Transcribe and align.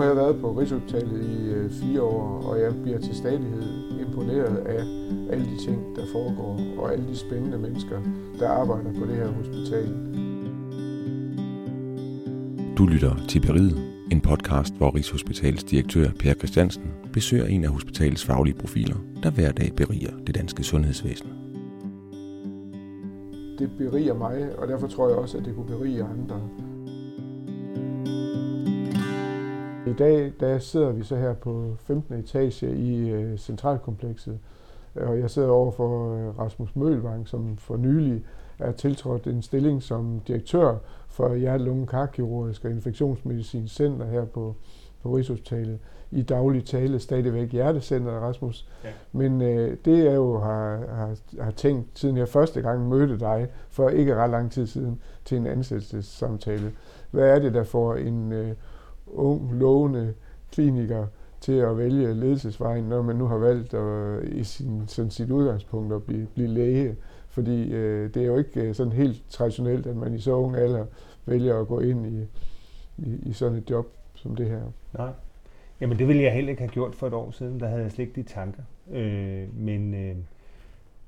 har 0.00 0.06
jeg 0.06 0.16
været 0.16 0.40
på 0.40 0.52
Rigshospitalet 0.52 1.22
i 1.22 1.50
øh, 1.50 1.70
fire 1.70 2.02
år, 2.02 2.42
og 2.46 2.60
jeg 2.60 2.82
bliver 2.82 2.98
til 2.98 3.14
stadighed 3.16 3.62
imponeret 4.00 4.56
af 4.56 4.84
alle 5.32 5.44
de 5.44 5.64
ting, 5.64 5.96
der 5.96 6.02
foregår, 6.12 6.60
og 6.78 6.92
alle 6.92 7.08
de 7.08 7.16
spændende 7.16 7.58
mennesker, 7.58 7.98
der 8.38 8.48
arbejder 8.48 8.92
på 8.98 9.06
det 9.06 9.16
her 9.16 9.28
hospital. 9.28 9.86
Du 12.78 12.86
lytter 12.86 13.16
til 13.28 13.40
Beriget, 13.40 13.78
en 14.12 14.20
podcast, 14.20 14.74
hvor 14.74 14.94
Rigshospitalets 14.94 15.64
direktør 15.64 16.10
Per 16.18 16.34
Christiansen 16.34 16.82
besøger 17.12 17.46
en 17.46 17.64
af 17.64 17.70
hospitalets 17.70 18.24
faglige 18.24 18.54
profiler, 18.54 18.96
der 19.22 19.30
hver 19.30 19.52
dag 19.52 19.72
beriger 19.76 20.12
det 20.26 20.34
danske 20.34 20.62
sundhedsvæsen. 20.62 21.28
Det 23.58 23.70
beriger 23.78 24.14
mig, 24.14 24.58
og 24.58 24.68
derfor 24.68 24.86
tror 24.86 25.08
jeg 25.08 25.18
også, 25.18 25.38
at 25.38 25.44
det 25.44 25.54
kunne 25.54 25.66
berige 25.66 26.02
andre. 26.02 26.40
I 29.90 29.92
dag 29.92 30.32
der 30.40 30.58
sidder 30.58 30.92
vi 30.92 31.02
så 31.02 31.16
her 31.16 31.34
på 31.34 31.76
15. 31.78 32.14
etage 32.14 32.76
i 32.76 33.10
øh, 33.10 33.38
centralkomplekset, 33.38 34.38
og 34.94 35.18
jeg 35.18 35.30
sidder 35.30 35.48
over 35.48 35.70
for 35.70 36.14
øh, 36.14 36.38
Rasmus 36.38 36.76
Mølvang, 36.76 37.28
som 37.28 37.56
for 37.56 37.76
nylig 37.76 38.24
er 38.58 38.72
tiltrådt 38.72 39.26
en 39.26 39.42
stilling 39.42 39.82
som 39.82 40.20
direktør 40.26 40.76
for 41.08 41.34
hjerte 41.34 41.64
lunge 41.64 41.86
karkirurgisk 41.86 42.64
og 42.64 42.70
infektionsmedicinsk 42.70 43.74
center 43.74 44.06
her 44.06 44.24
på, 44.24 44.54
på 45.02 45.16
Rigshospitalet. 45.16 45.78
I 46.10 46.22
daglig 46.22 46.64
tale 46.64 46.98
stadigvæk 46.98 47.52
Hjertecenter, 47.52 48.12
Rasmus. 48.12 48.68
Ja. 48.84 48.88
Men 49.12 49.42
øh, 49.42 49.76
det 49.84 50.04
jeg 50.04 50.14
jo 50.14 50.38
har, 50.38 50.76
har, 50.94 51.42
har 51.42 51.50
tænkt, 51.50 51.88
siden 51.94 52.16
jeg 52.16 52.28
første 52.28 52.60
gang 52.60 52.88
mødte 52.88 53.18
dig, 53.18 53.48
for 53.68 53.88
ikke 53.88 54.14
ret 54.14 54.30
lang 54.30 54.52
tid 54.52 54.66
siden, 54.66 55.00
til 55.24 55.38
en 55.38 55.46
ansættelsessamtale. 55.46 56.72
Hvad 57.10 57.28
er 57.28 57.38
det, 57.38 57.54
der 57.54 57.64
får 57.64 57.94
en 57.94 58.32
øh, 58.32 58.52
ung, 59.14 59.54
lovende 59.54 60.14
kliniker 60.52 61.06
til 61.40 61.52
at 61.52 61.78
vælge 61.78 62.14
ledelsesvejen, 62.14 62.84
når 62.84 63.02
man 63.02 63.16
nu 63.16 63.26
har 63.26 63.36
valgt 63.36 63.74
at, 63.74 63.80
øh, 63.80 64.40
i 64.40 64.44
sin, 64.44 64.82
sådan 64.86 65.10
sit 65.10 65.30
udgangspunkt 65.30 65.92
at 65.92 66.02
blive, 66.02 66.26
blive 66.34 66.48
læge? 66.48 66.96
Fordi 67.28 67.72
øh, 67.72 68.14
det 68.14 68.22
er 68.22 68.26
jo 68.26 68.36
ikke 68.36 68.60
øh, 68.60 68.74
sådan 68.74 68.92
helt 68.92 69.22
traditionelt, 69.28 69.86
at 69.86 69.96
man 69.96 70.14
i 70.14 70.18
så 70.18 70.32
ung 70.32 70.56
alder 70.56 70.86
vælger 71.26 71.60
at 71.60 71.68
gå 71.68 71.80
ind 71.80 72.06
i, 72.06 72.26
i, 72.98 73.18
i 73.26 73.32
sådan 73.32 73.58
et 73.58 73.70
job 73.70 73.86
som 74.14 74.36
det 74.36 74.46
her. 74.46 74.62
Nej. 74.94 75.12
Jamen 75.80 75.98
det 75.98 76.08
ville 76.08 76.22
jeg 76.22 76.32
heller 76.32 76.50
ikke 76.50 76.62
have 76.62 76.72
gjort 76.72 76.94
for 76.94 77.06
et 77.06 77.12
år 77.12 77.30
siden. 77.30 77.60
Der 77.60 77.66
havde 77.68 77.82
jeg 77.82 77.92
slet 77.92 78.06
ikke 78.06 78.22
de 78.22 78.28
tanker. 78.28 78.62
Øh, 78.92 79.58
men, 79.58 79.94
øh, 79.94 80.16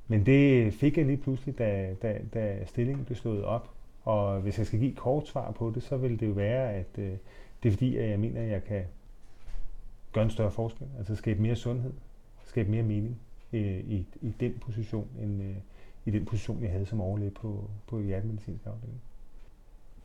men 0.08 0.26
det 0.26 0.74
fik 0.74 0.98
jeg 0.98 1.06
lige 1.06 1.16
pludselig, 1.16 1.58
da, 1.58 1.94
da, 2.02 2.18
da 2.34 2.64
stillingen 2.64 3.04
blev 3.04 3.16
slået 3.16 3.44
op. 3.44 3.70
Og 4.04 4.40
hvis 4.40 4.58
jeg 4.58 4.66
skal 4.66 4.78
give 4.78 4.90
et 4.90 4.98
kort 4.98 5.28
svar 5.28 5.50
på 5.50 5.72
det, 5.74 5.82
så 5.82 5.96
vil 5.96 6.20
det 6.20 6.26
jo 6.26 6.32
være, 6.32 6.72
at 6.72 6.98
øh, 6.98 7.12
det 7.62 7.68
er 7.68 7.72
fordi, 7.72 7.96
at 7.96 8.10
jeg 8.10 8.20
mener, 8.20 8.40
at 8.42 8.48
jeg 8.48 8.64
kan 8.64 8.84
gøre 10.12 10.24
en 10.24 10.30
større 10.30 10.50
forskel. 10.50 10.86
Altså 10.98 11.16
skabe 11.16 11.42
mere 11.42 11.56
sundhed, 11.56 11.92
skabe 12.44 12.70
mere 12.70 12.82
mening 12.82 13.20
øh, 13.52 13.78
i, 13.78 14.06
i 14.20 14.34
den 14.40 14.54
position, 14.60 15.08
end 15.20 15.42
øh, 15.42 15.56
i 16.04 16.10
den 16.10 16.24
position, 16.24 16.62
jeg 16.62 16.70
havde 16.70 16.86
som 16.86 17.00
overlæge 17.00 17.30
på, 17.30 17.70
på 17.86 18.00
hjertemedicinsk 18.00 18.66
afdeling. 18.66 19.00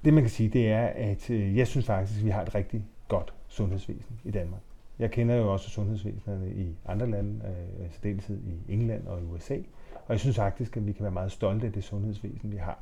Det 0.05 0.13
man 0.13 0.23
kan 0.23 0.29
sige, 0.29 0.49
det 0.49 0.69
er, 0.69 0.87
at 0.87 1.29
øh, 1.29 1.57
jeg 1.57 1.67
synes 1.67 1.85
faktisk, 1.85 2.19
at 2.19 2.25
vi 2.25 2.29
har 2.29 2.41
et 2.41 2.55
rigtig 2.55 2.85
godt 3.07 3.33
sundhedsvæsen 3.47 4.19
i 4.23 4.31
Danmark. 4.31 4.61
Jeg 4.99 5.11
kender 5.11 5.35
jo 5.35 5.53
også 5.53 5.69
sundhedsvæsenerne 5.69 6.53
i 6.53 6.75
andre 6.85 7.09
lande, 7.09 7.45
øh, 7.45 7.91
særdeleshed 7.91 8.39
i 8.43 8.73
England 8.73 9.07
og 9.07 9.21
i 9.21 9.23
USA, 9.23 9.57
og 9.93 10.09
jeg 10.09 10.19
synes 10.19 10.35
faktisk, 10.35 10.77
at 10.77 10.87
vi 10.87 10.91
kan 10.91 11.03
være 11.03 11.11
meget 11.11 11.31
stolte 11.31 11.67
af 11.67 11.73
det 11.73 11.83
sundhedsvæsen, 11.83 12.51
vi 12.51 12.57
har. 12.57 12.79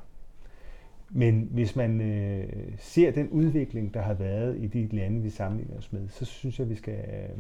Men 1.10 1.50
hvis 1.52 1.76
man 1.76 2.02
øh, 2.02 2.48
ser 2.78 3.12
den 3.12 3.30
udvikling, 3.30 3.94
der 3.94 4.02
har 4.02 4.14
været 4.14 4.58
i 4.58 4.68
de 4.68 4.88
lande, 4.96 5.22
vi 5.22 5.30
sammenligner 5.30 5.78
os 5.78 5.94
med, 5.94 6.08
så 6.10 6.26
synes 6.26 6.60
jeg, 6.60 6.70
vi 6.70 6.76
skal, 6.76 6.94
øh, 6.94 7.38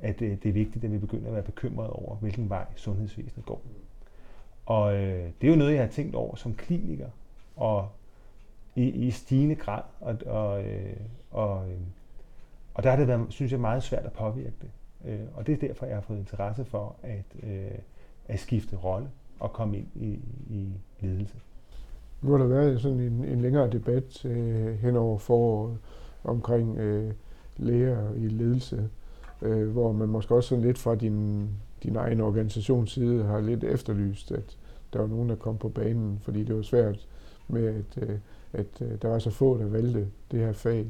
at 0.00 0.22
øh, 0.22 0.30
det 0.42 0.48
er 0.48 0.52
vigtigt, 0.52 0.84
at 0.84 0.92
vi 0.92 0.98
begynder 0.98 1.26
at 1.26 1.32
være 1.32 1.42
bekymrede 1.42 1.90
over, 1.90 2.16
hvilken 2.16 2.50
vej 2.50 2.66
sundhedsvæsenet 2.76 3.46
går. 3.46 3.62
Og 4.66 4.94
øh, 4.94 5.30
det 5.40 5.46
er 5.46 5.50
jo 5.50 5.56
noget, 5.58 5.74
jeg 5.74 5.82
har 5.82 5.90
tænkt 5.90 6.14
over 6.14 6.36
som 6.36 6.54
kliniker, 6.54 7.08
og 7.56 7.88
i, 8.76 8.88
i 8.88 9.10
stigende 9.10 9.54
grad. 9.54 9.82
Og, 10.00 10.16
og, 10.26 10.64
øh, 10.64 10.96
og, 11.30 11.70
øh, 11.70 11.78
og 12.74 12.82
der 12.82 12.90
har 12.90 12.96
det 12.96 13.08
været, 13.08 13.26
synes 13.28 13.52
jeg, 13.52 13.60
meget 13.60 13.82
svært 13.82 14.04
at 14.04 14.12
påvirke 14.12 14.56
det. 14.60 14.70
Øh, 15.04 15.26
og 15.34 15.46
det 15.46 15.52
er 15.52 15.68
derfor, 15.68 15.86
jeg 15.86 15.96
har 15.96 16.00
fået 16.00 16.18
interesse 16.18 16.64
for 16.64 16.96
at, 17.02 17.24
øh, 17.42 17.70
at 18.28 18.40
skifte 18.40 18.76
rolle 18.76 19.08
og 19.40 19.52
komme 19.52 19.78
ind 19.78 19.86
i, 19.94 20.20
i 20.50 20.72
ledelse. 21.00 21.36
Nu 22.22 22.30
har 22.30 22.38
der 22.38 22.46
været 22.46 22.80
sådan 22.80 23.00
en, 23.00 23.24
en 23.24 23.40
længere 23.40 23.70
debat 23.70 24.24
øh, 24.24 24.74
hen 24.74 24.96
over 24.96 25.18
foråret 25.18 25.78
omkring 26.24 26.78
øh, 26.78 27.12
læger 27.56 28.14
i 28.14 28.28
ledelse, 28.28 28.88
øh, 29.42 29.68
hvor 29.68 29.92
man 29.92 30.08
måske 30.08 30.34
også 30.34 30.48
sådan 30.48 30.64
lidt 30.64 30.78
fra 30.78 30.94
din, 30.94 31.48
din 31.82 31.96
egen 31.96 32.20
organisations 32.20 32.92
side 32.92 33.24
har 33.24 33.40
lidt 33.40 33.64
efterlyst, 33.64 34.32
at 34.32 34.58
der 34.92 34.98
var 34.98 35.06
nogen, 35.06 35.28
der 35.28 35.36
kom 35.36 35.58
på 35.58 35.68
banen, 35.68 36.18
fordi 36.22 36.44
det 36.44 36.56
var 36.56 36.62
svært 36.62 37.08
med, 37.48 37.66
at, 37.66 38.08
øh, 38.08 38.18
at 38.52 38.82
øh, 38.82 39.02
der 39.02 39.08
var 39.08 39.18
så 39.18 39.30
få, 39.30 39.58
der 39.58 39.66
valgte 39.66 40.08
det 40.30 40.40
her 40.40 40.52
fag. 40.52 40.86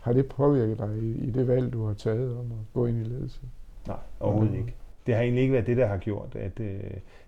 Har 0.00 0.12
det 0.12 0.26
påvirket 0.26 0.78
dig 0.78 0.98
i, 1.02 1.28
i 1.28 1.30
det 1.30 1.48
valg, 1.48 1.72
du 1.72 1.86
har 1.86 1.94
taget 1.94 2.36
om 2.38 2.44
at 2.44 2.72
gå 2.74 2.86
ind 2.86 2.98
i 2.98 3.04
ledelse? 3.04 3.40
Nej, 3.86 3.96
overhovedet 4.20 4.54
ikke 4.54 4.76
det 5.08 5.16
har 5.16 5.22
egentlig 5.22 5.42
ikke 5.42 5.52
været 5.52 5.66
det, 5.66 5.76
der 5.76 5.86
har 5.86 5.96
gjort, 5.96 6.34
at 6.34 6.60
øh, 6.60 6.80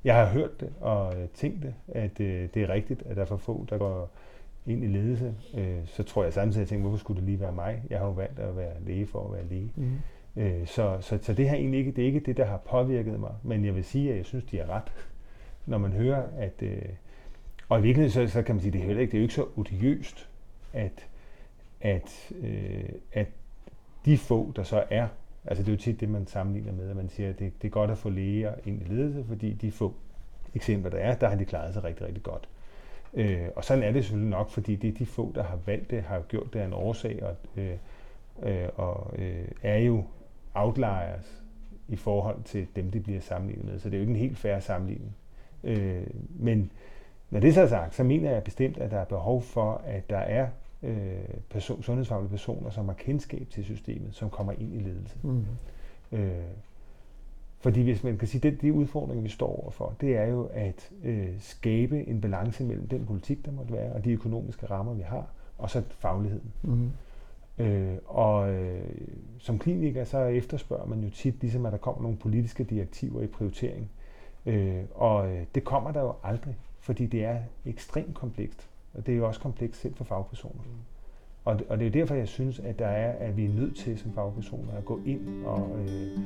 jeg 0.04 0.14
har 0.14 0.26
hørt 0.26 0.60
det 0.60 0.72
og 0.80 1.20
øh, 1.20 1.28
tænkt 1.34 1.62
det, 1.62 1.74
at 1.88 2.20
øh, 2.20 2.48
det 2.54 2.62
er 2.62 2.68
rigtigt, 2.68 3.02
at 3.06 3.16
der 3.16 3.22
er 3.22 3.26
for 3.26 3.36
få, 3.36 3.66
der 3.70 3.78
går 3.78 4.10
ind 4.66 4.84
i 4.84 4.86
ledelse. 4.86 5.34
Øh, 5.54 5.78
så 5.86 6.02
tror 6.02 6.24
jeg 6.24 6.32
samtidig, 6.32 6.56
at 6.56 6.60
jeg 6.60 6.68
tænker, 6.68 6.82
hvorfor 6.88 6.98
skulle 6.98 7.20
det 7.20 7.26
lige 7.26 7.40
være 7.40 7.52
mig? 7.52 7.82
Jeg 7.90 7.98
har 7.98 8.06
jo 8.06 8.12
valgt 8.12 8.38
at 8.38 8.56
være 8.56 8.72
læge 8.86 9.06
for 9.06 9.24
at 9.24 9.32
være 9.32 9.44
læge. 9.50 9.72
Mm. 9.76 9.98
Øh, 10.36 10.66
så, 10.66 10.98
så, 11.00 11.18
så 11.22 11.34
det 11.34 11.48
har 11.48 11.56
egentlig 11.56 11.78
ikke, 11.78 11.92
det 11.92 12.02
er 12.02 12.06
ikke 12.06 12.20
det, 12.20 12.36
der 12.36 12.44
har 12.44 12.56
påvirket 12.56 13.20
mig. 13.20 13.32
Men 13.42 13.64
jeg 13.64 13.74
vil 13.74 13.84
sige, 13.84 14.10
at 14.10 14.16
jeg 14.16 14.24
synes, 14.24 14.44
de 14.44 14.58
er 14.58 14.68
ret, 14.68 14.92
når 15.66 15.78
man 15.78 15.92
hører, 15.92 16.22
at... 16.38 16.62
Øh, 16.62 16.82
og 17.68 17.78
i 17.78 17.82
virkeligheden, 17.82 18.28
så, 18.28 18.32
så 18.32 18.42
kan 18.42 18.54
man 18.54 18.62
sige, 18.62 18.72
det 18.72 18.80
er 18.80 18.84
heller 18.86 19.00
ikke, 19.00 19.10
det 19.10 19.16
er 19.16 19.20
jo 19.20 19.24
ikke 19.24 19.34
så 19.34 19.46
odiøst, 19.56 20.28
at, 20.72 21.06
at, 21.80 22.32
øh, 22.42 22.88
at 23.12 23.26
de 24.04 24.18
få, 24.18 24.52
der 24.56 24.62
så 24.62 24.84
er 24.90 25.08
Altså 25.44 25.62
det 25.62 25.68
er 25.68 25.72
jo 25.72 25.80
tit 25.80 26.00
det, 26.00 26.08
man 26.08 26.26
sammenligner 26.26 26.72
med, 26.72 26.90
at 26.90 26.96
man 26.96 27.08
siger, 27.08 27.28
at 27.28 27.38
det, 27.38 27.62
det 27.62 27.68
er 27.68 27.72
godt 27.72 27.90
at 27.90 27.98
få 27.98 28.10
læger 28.10 28.54
ind 28.64 28.82
i 28.82 28.84
ledelse, 28.84 29.24
fordi 29.28 29.52
de 29.52 29.72
få 29.72 29.94
eksempler, 30.54 30.90
der 30.90 30.98
er, 30.98 31.14
der 31.14 31.28
har 31.28 31.36
de 31.36 31.44
klaret 31.44 31.74
sig 31.74 31.84
rigtig, 31.84 32.06
rigtig 32.06 32.22
godt. 32.22 32.48
Øh, 33.14 33.48
og 33.56 33.64
sådan 33.64 33.82
er 33.82 33.92
det 33.92 34.04
selvfølgelig 34.04 34.30
nok, 34.30 34.50
fordi 34.50 34.76
det 34.76 34.88
er 34.88 34.94
de 34.94 35.06
få, 35.06 35.32
der 35.34 35.42
har 35.42 35.58
valgt 35.66 35.90
det, 35.90 36.02
har 36.02 36.20
gjort 36.20 36.52
det 36.52 36.60
af 36.60 36.64
en 36.64 36.72
årsag, 36.72 37.22
og, 37.22 37.36
øh, 37.56 37.76
øh, 38.42 38.68
og 38.76 39.14
øh, 39.18 39.48
er 39.62 39.78
jo 39.78 40.04
outliers 40.54 41.42
i 41.88 41.96
forhold 41.96 42.42
til 42.44 42.66
dem, 42.76 42.90
de 42.90 43.00
bliver 43.00 43.20
sammenlignet 43.20 43.64
med. 43.64 43.78
Så 43.78 43.88
det 43.88 43.94
er 43.94 43.98
jo 43.98 44.02
ikke 44.02 44.10
en 44.10 44.18
helt 44.18 44.38
færre 44.38 44.60
sammenligning. 44.60 45.16
Øh, 45.64 46.06
men 46.28 46.72
når 47.30 47.40
det 47.40 47.54
så 47.54 47.60
er 47.60 47.66
sagt, 47.66 47.94
så 47.94 48.04
mener 48.04 48.30
jeg 48.30 48.44
bestemt, 48.44 48.78
at 48.78 48.90
der 48.90 48.98
er 48.98 49.04
behov 49.04 49.42
for, 49.42 49.82
at 49.86 50.10
der 50.10 50.18
er 50.18 50.48
øh, 50.82 51.18
person, 51.50 51.82
sundhedsfaglige 51.82 52.30
personer, 52.30 52.70
som 52.70 52.86
har 52.86 52.94
kendskab 52.94 53.46
til 53.50 53.64
systemet, 53.64 54.14
som 54.14 54.30
kommer 54.30 54.52
ind 54.52 54.74
i 54.74 54.78
ledelse. 54.78 55.16
Mm. 55.22 55.44
Øh, 56.12 56.32
fordi 57.60 57.82
hvis 57.82 58.04
man 58.04 58.18
kan 58.18 58.28
sige, 58.28 58.48
at 58.48 58.62
de 58.62 58.72
udfordringer, 58.72 59.22
vi 59.22 59.28
står 59.28 59.62
overfor, 59.62 59.94
det 60.00 60.16
er 60.16 60.24
jo 60.24 60.48
at 60.52 60.90
øh, 61.04 61.28
skabe 61.38 62.08
en 62.08 62.20
balance 62.20 62.64
mellem 62.64 62.88
den 62.88 63.06
politik, 63.06 63.44
der 63.44 63.52
måtte 63.52 63.72
være, 63.72 63.92
og 63.92 64.04
de 64.04 64.12
økonomiske 64.12 64.66
rammer, 64.66 64.94
vi 64.94 65.02
har, 65.02 65.26
og 65.58 65.70
så 65.70 65.82
fagligheden. 65.88 66.52
Mm. 66.62 66.90
Øh, 67.58 67.96
og 68.06 68.52
øh, 68.52 68.90
som 69.38 69.58
kliniker, 69.58 70.04
så 70.04 70.18
efterspørger 70.18 70.86
man 70.86 71.00
jo 71.00 71.10
tit, 71.10 71.40
ligesom 71.40 71.66
at 71.66 71.72
der 71.72 71.78
kommer 71.78 72.02
nogle 72.02 72.16
politiske 72.16 72.64
direktiver 72.64 73.22
i 73.22 73.26
prioritering. 73.26 73.90
Øh, 74.46 74.82
og 74.94 75.32
øh, 75.32 75.44
det 75.54 75.64
kommer 75.64 75.90
der 75.90 76.00
jo 76.00 76.14
aldrig, 76.22 76.56
fordi 76.78 77.06
det 77.06 77.24
er 77.24 77.38
ekstremt 77.66 78.14
komplekst. 78.14 78.69
Og 78.94 79.06
det 79.06 79.12
er 79.12 79.16
jo 79.16 79.26
også 79.26 79.40
komplekst 79.40 79.80
selv 79.80 79.94
for 79.94 80.04
fagpersoner. 80.04 80.62
Og 81.44 81.58
det, 81.58 81.66
og 81.68 81.78
det 81.78 81.86
er 81.86 81.90
derfor, 81.90 82.14
jeg 82.14 82.28
synes, 82.28 82.58
at, 82.58 82.78
der 82.78 82.86
er, 82.86 83.28
at 83.28 83.36
vi 83.36 83.44
er 83.44 83.48
nødt 83.48 83.76
til 83.76 83.98
som 83.98 84.12
fagpersoner 84.12 84.72
at 84.78 84.84
gå 84.84 85.00
ind 85.06 85.44
og, 85.44 85.78
øh, 85.80 86.18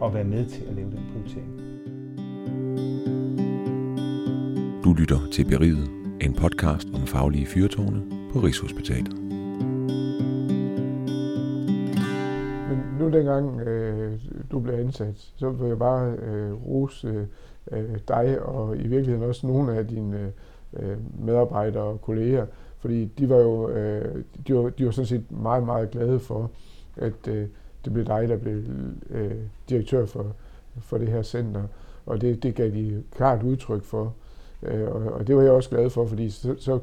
og 0.00 0.14
være 0.14 0.24
med 0.24 0.46
til 0.46 0.64
at 0.64 0.74
lave 0.74 0.90
den 0.90 1.06
prioritering. 1.12 1.60
Du 4.84 4.92
lytter 4.92 5.18
til 5.32 5.44
Beriget, 5.44 5.90
en 6.20 6.34
podcast 6.34 6.88
om 6.94 7.06
faglige 7.06 7.46
fyrtårne 7.46 8.02
på 8.32 8.38
Rigshospitalet. 8.38 9.18
Men 12.68 12.78
nu 12.98 13.10
dengang 13.10 13.60
øh, 13.60 14.20
du 14.50 14.60
blev 14.60 14.74
ansat, 14.74 15.32
så 15.36 15.50
vil 15.50 15.68
jeg 15.68 15.78
bare 15.78 16.12
øh, 16.12 16.52
rose 16.52 17.28
øh, 17.72 17.98
dig 18.08 18.42
og 18.42 18.76
i 18.76 18.86
virkeligheden 18.86 19.22
også 19.22 19.46
nogle 19.46 19.76
af 19.76 19.86
dine 19.86 20.20
øh, 20.20 20.28
øh, 20.76 20.96
medarbejdere 21.26 21.82
og 21.82 22.00
kolleger, 22.00 22.46
fordi 22.78 23.04
de 23.04 23.28
var 23.28 23.36
jo 23.36 23.68
øh, 23.68 24.24
de 24.46 24.54
var, 24.54 24.68
de 24.70 24.84
var 24.84 24.90
sådan 24.90 25.06
set 25.06 25.30
meget, 25.30 25.64
meget 25.64 25.90
glade 25.90 26.20
for, 26.20 26.50
at 26.96 27.28
øh, 27.28 27.46
det 27.84 27.92
blev 27.92 28.06
dig, 28.06 28.28
der 28.28 28.36
blev 28.36 28.62
øh, 29.10 29.36
direktør 29.68 30.06
for, 30.06 30.26
for 30.78 30.98
det 30.98 31.08
her 31.08 31.22
center. 31.22 31.62
Og 32.06 32.20
det, 32.20 32.42
det 32.42 32.54
gav 32.54 32.70
de 32.70 33.02
klart 33.16 33.42
udtryk 33.42 33.82
for. 33.82 34.14
Øh, 34.62 34.88
og, 34.88 35.12
og 35.12 35.26
det 35.26 35.36
var 35.36 35.42
jeg 35.42 35.52
også 35.52 35.70
glad 35.70 35.90
for, 35.90 36.06
fordi 36.06 36.30
så, 36.30 36.54
så 36.58 36.78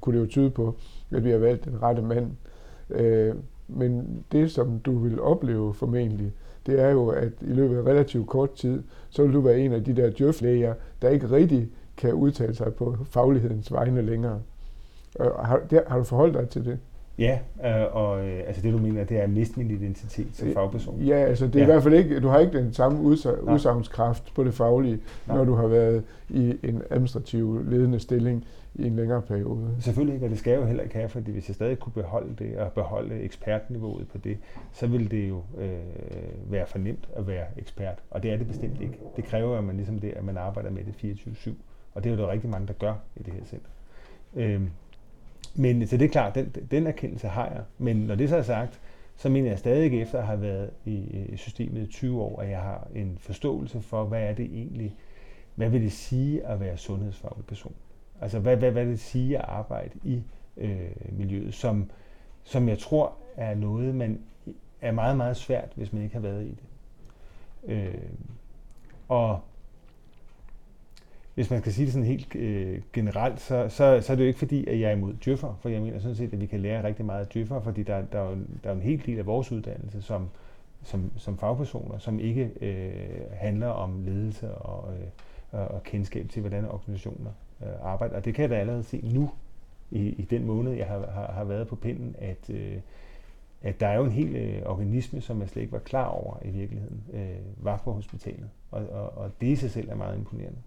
kunne 0.00 0.16
det 0.16 0.24
jo 0.24 0.30
tyde 0.30 0.50
på, 0.50 0.74
at 1.10 1.24
vi 1.24 1.30
har 1.30 1.38
valgt 1.38 1.64
den 1.64 1.82
rette 1.82 2.02
mand. 2.02 2.30
Øh, 2.90 3.34
men 3.68 4.24
det, 4.32 4.50
som 4.50 4.78
du 4.78 4.98
vil 4.98 5.20
opleve 5.20 5.74
formentlig, 5.74 6.32
det 6.66 6.80
er 6.80 6.90
jo, 6.90 7.08
at 7.08 7.32
i 7.40 7.52
løbet 7.52 7.76
af 7.76 7.82
relativt 7.82 8.26
kort 8.26 8.52
tid, 8.52 8.82
så 9.10 9.22
vil 9.24 9.32
du 9.32 9.40
være 9.40 9.60
en 9.60 9.72
af 9.72 9.84
de 9.84 9.96
der 9.96 10.10
djøflæger, 10.10 10.74
der 11.02 11.08
ikke 11.08 11.30
rigtig 11.30 11.68
kan 11.96 12.12
udtale 12.12 12.54
sig 12.54 12.74
på 12.74 12.96
faglighedens 13.10 13.72
vegne 13.72 14.02
længere. 14.02 14.40
Har, 15.20 15.60
der, 15.70 15.80
har 15.86 15.98
du 15.98 16.04
forholdt 16.04 16.34
dig 16.34 16.48
til 16.48 16.64
det? 16.64 16.78
Ja, 17.18 17.38
øh, 17.64 17.96
og 17.96 18.28
øh, 18.28 18.42
altså 18.46 18.62
det 18.62 18.72
du 18.72 18.78
mener, 18.78 19.04
det 19.04 19.18
er 19.18 19.22
at 19.22 19.30
miste 19.30 19.58
min 19.58 19.70
identitet 19.70 20.26
som 20.32 20.48
øh, 20.48 20.54
fagperson. 20.54 21.00
Ja, 21.00 21.16
altså 21.16 21.46
det 21.46 21.54
er 21.56 21.58
ja. 21.58 21.64
i 21.64 21.70
hvert 21.70 21.82
fald 21.82 21.94
ikke, 21.94 22.20
du 22.20 22.28
har 22.28 22.38
ikke 22.38 22.58
den 22.58 22.72
samme 22.72 23.00
udsagnskraft 23.46 24.34
på 24.34 24.44
det 24.44 24.54
faglige, 24.54 24.98
Nej. 25.26 25.36
når 25.36 25.44
du 25.44 25.54
har 25.54 25.66
været 25.66 26.04
i 26.28 26.56
en 26.62 26.82
administrativ 26.90 27.64
ledende 27.64 27.98
stilling 27.98 28.44
i 28.74 28.86
en 28.86 28.96
længere 28.96 29.22
periode. 29.22 29.70
Selvfølgelig 29.80 30.14
ikke, 30.14 30.26
og 30.26 30.30
det 30.30 30.38
skal 30.38 30.50
jeg 30.50 30.60
jo 30.60 30.66
heller 30.66 30.82
ikke 30.82 30.94
have, 30.94 31.08
fordi 31.08 31.32
hvis 31.32 31.48
jeg 31.48 31.54
stadig 31.54 31.78
kunne 31.78 31.92
beholde 31.92 32.34
det 32.38 32.56
og 32.56 32.72
beholde 32.72 33.20
ekspertniveauet 33.20 34.08
på 34.08 34.18
det, 34.18 34.38
så 34.72 34.86
ville 34.86 35.08
det 35.08 35.28
jo 35.28 35.42
øh, 35.58 36.52
være 36.52 36.66
for 36.66 36.78
nemt 36.78 37.08
at 37.16 37.26
være 37.26 37.44
ekspert, 37.56 37.98
og 38.10 38.22
det 38.22 38.32
er 38.32 38.36
det 38.36 38.46
bestemt 38.46 38.80
ikke. 38.80 38.98
Det 39.16 39.24
kræver, 39.24 39.58
at 39.58 39.64
man 39.64 39.76
ligesom 39.76 39.98
det, 39.98 40.12
at 40.16 40.24
man 40.24 40.36
arbejder 40.36 40.70
med 40.70 40.82
det 40.84 41.18
24-7, 41.20 41.50
og 41.94 42.04
det 42.04 42.12
er 42.12 42.16
jo 42.16 42.22
der 42.22 42.30
rigtig 42.30 42.50
mange, 42.50 42.66
der 42.66 42.72
gør 42.72 42.94
i 43.16 43.22
det 43.22 43.34
her 43.34 43.44
center. 43.44 43.70
Øhm, 44.34 44.70
men 45.54 45.86
så 45.86 45.96
det 45.96 46.04
er 46.04 46.08
klart, 46.08 46.34
den, 46.34 46.46
den 46.70 46.86
erkendelse 46.86 47.28
har 47.28 47.46
jeg. 47.46 47.62
Men 47.78 47.96
når 47.96 48.14
det 48.14 48.28
så 48.28 48.36
er 48.36 48.42
sagt, 48.42 48.80
så 49.16 49.28
mener 49.28 49.48
jeg 49.48 49.58
stadig 49.58 50.02
efter 50.02 50.18
at 50.18 50.26
have 50.26 50.42
været 50.42 50.70
i 50.84 51.32
systemet 51.36 51.82
i 51.82 51.86
20 51.86 52.20
år, 52.22 52.40
at 52.40 52.50
jeg 52.50 52.60
har 52.60 52.88
en 52.94 53.18
forståelse 53.18 53.80
for, 53.80 54.04
hvad 54.04 54.22
er 54.22 54.32
det 54.34 54.44
egentlig, 54.44 54.94
hvad 55.54 55.68
vil 55.68 55.82
det 55.82 55.92
sige 55.92 56.46
at 56.46 56.60
være 56.60 56.76
sundhedsfaglig 56.76 57.46
person? 57.46 57.74
Altså, 58.20 58.38
hvad, 58.38 58.56
hvad, 58.56 58.70
hvad 58.70 58.84
vil 58.84 58.92
det 58.92 59.00
sige 59.00 59.38
at 59.38 59.44
arbejde 59.48 59.98
i 60.04 60.22
øh, 60.56 60.90
miljøet, 61.10 61.54
som, 61.54 61.90
som 62.44 62.68
jeg 62.68 62.78
tror 62.78 63.12
er 63.36 63.54
noget, 63.54 63.94
man 63.94 64.20
er 64.80 64.92
meget, 64.92 65.16
meget 65.16 65.36
svært, 65.36 65.68
hvis 65.74 65.92
man 65.92 66.02
ikke 66.02 66.14
har 66.14 66.20
været 66.20 66.44
i 66.44 66.50
det. 66.50 66.64
Øh, 67.64 67.94
og 69.08 69.40
hvis 71.34 71.50
man 71.50 71.60
skal 71.60 71.72
sige 71.72 71.84
det 71.84 71.92
sådan 71.92 72.06
helt 72.06 72.36
øh, 72.36 72.80
generelt, 72.92 73.40
så, 73.40 73.68
så, 73.68 74.00
så 74.00 74.12
er 74.12 74.16
det 74.16 74.22
jo 74.22 74.26
ikke 74.26 74.38
fordi, 74.38 74.66
at 74.66 74.80
jeg 74.80 74.88
er 74.88 74.96
imod 74.96 75.14
djøffer, 75.14 75.58
for 75.60 75.68
jeg 75.68 75.82
mener 75.82 75.98
sådan 75.98 76.16
set, 76.16 76.32
at 76.32 76.40
vi 76.40 76.46
kan 76.46 76.60
lære 76.60 76.84
rigtig 76.84 77.04
meget 77.04 77.20
af 77.20 77.26
djøffer, 77.26 77.60
fordi 77.60 77.82
der, 77.82 78.02
der, 78.02 78.20
er 78.20 78.30
jo, 78.30 78.36
der 78.64 78.70
er 78.70 78.74
jo 78.74 78.80
en 78.80 78.86
helt 78.86 79.06
del 79.06 79.18
af 79.18 79.26
vores 79.26 79.52
uddannelse 79.52 80.02
som, 80.02 80.28
som, 80.82 81.12
som 81.16 81.38
fagpersoner, 81.38 81.98
som 81.98 82.18
ikke 82.18 82.50
øh, 82.60 83.20
handler 83.32 83.68
om 83.68 84.04
ledelse 84.04 84.54
og, 84.54 84.92
øh, 84.94 85.66
og 85.70 85.82
kendskab 85.82 86.28
til, 86.28 86.40
hvordan 86.40 86.64
organisationer 86.64 87.30
øh, 87.62 87.68
arbejder. 87.82 88.16
Og 88.16 88.24
det 88.24 88.34
kan 88.34 88.42
jeg 88.42 88.50
da 88.50 88.54
allerede 88.56 88.82
se 88.82 89.00
nu, 89.14 89.30
i, 89.90 90.08
i 90.08 90.22
den 90.22 90.46
måned, 90.46 90.72
jeg 90.72 90.86
har, 90.86 91.10
har, 91.10 91.32
har 91.32 91.44
været 91.44 91.68
på 91.68 91.76
pinden, 91.76 92.16
at, 92.18 92.50
øh, 92.50 92.76
at 93.62 93.80
der 93.80 93.86
er 93.86 93.96
jo 93.96 94.04
en 94.04 94.10
hel 94.10 94.36
øh, 94.36 94.62
organisme, 94.66 95.20
som 95.20 95.40
jeg 95.40 95.48
slet 95.48 95.62
ikke 95.62 95.72
var 95.72 95.78
klar 95.78 96.06
over 96.06 96.36
i 96.44 96.50
virkeligheden, 96.50 97.04
øh, 97.12 97.64
var 97.64 97.76
på 97.76 97.92
hospitalet. 97.92 98.50
Og, 98.70 98.86
og, 98.86 99.18
og 99.18 99.30
det 99.40 99.46
i 99.46 99.56
sig 99.56 99.70
selv 99.70 99.88
er 99.88 99.94
meget 99.94 100.18
imponerende. 100.18 100.58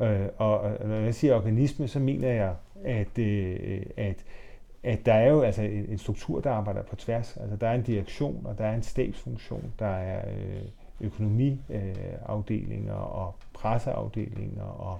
Øh, 0.00 0.28
og 0.36 0.70
når 0.84 0.94
jeg 0.94 1.14
siger 1.14 1.34
organisme, 1.34 1.88
så 1.88 1.98
mener 1.98 2.28
jeg, 2.28 2.54
at, 2.84 3.18
øh, 3.18 3.82
at, 3.96 4.24
at 4.82 5.06
der 5.06 5.14
er 5.14 5.28
jo 5.28 5.40
altså 5.40 5.62
en 5.62 5.98
struktur, 5.98 6.40
der 6.40 6.50
arbejder 6.50 6.82
på 6.82 6.96
tværs. 6.96 7.36
Altså 7.36 7.56
der 7.56 7.68
er 7.68 7.74
en 7.74 7.82
direktion, 7.82 8.46
og 8.46 8.58
der 8.58 8.64
er 8.64 8.74
en 8.74 8.82
stabsfunktion, 8.82 9.72
der 9.78 9.86
er 9.86 10.28
øh, 10.28 10.62
økonomiafdelinger 11.00 12.96
øh, 12.96 13.18
og 13.18 13.34
presseafdelinger 13.54 14.64
og 14.64 14.98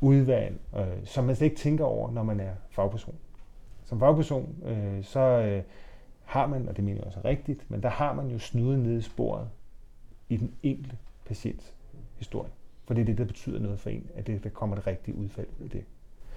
udvalg, 0.00 0.58
øh, 0.76 0.86
som 1.04 1.24
man 1.24 1.36
slet 1.36 1.46
ikke 1.46 1.56
tænker 1.56 1.84
over, 1.84 2.10
når 2.10 2.22
man 2.22 2.40
er 2.40 2.52
fagperson. 2.70 3.14
Som 3.84 3.98
fagperson, 3.98 4.56
øh, 4.64 5.04
så 5.04 5.20
øh, 5.20 5.62
har 6.24 6.46
man, 6.46 6.68
og 6.68 6.76
det 6.76 6.84
mener 6.84 6.98
jeg 6.98 7.06
også 7.06 7.20
rigtigt, 7.24 7.70
men 7.70 7.82
der 7.82 7.88
har 7.88 8.12
man 8.12 8.28
jo 8.28 8.38
snudet 8.38 8.78
nede 8.78 8.98
i 8.98 9.00
sporet 9.00 9.48
i 10.28 10.36
den 10.36 10.54
enkelte 10.62 10.96
patients 11.26 11.74
historie. 12.18 12.50
For 12.84 12.94
det 12.94 13.00
er 13.00 13.04
det, 13.04 13.18
der 13.18 13.24
betyder 13.24 13.58
noget 13.58 13.80
for 13.80 13.90
en, 13.90 14.06
at 14.14 14.26
det, 14.26 14.44
der 14.44 14.50
kommer 14.50 14.76
det 14.76 14.86
rigtige 14.86 15.16
udfald 15.16 15.46
ud 15.60 15.64
af 15.64 15.70
det. 15.70 15.84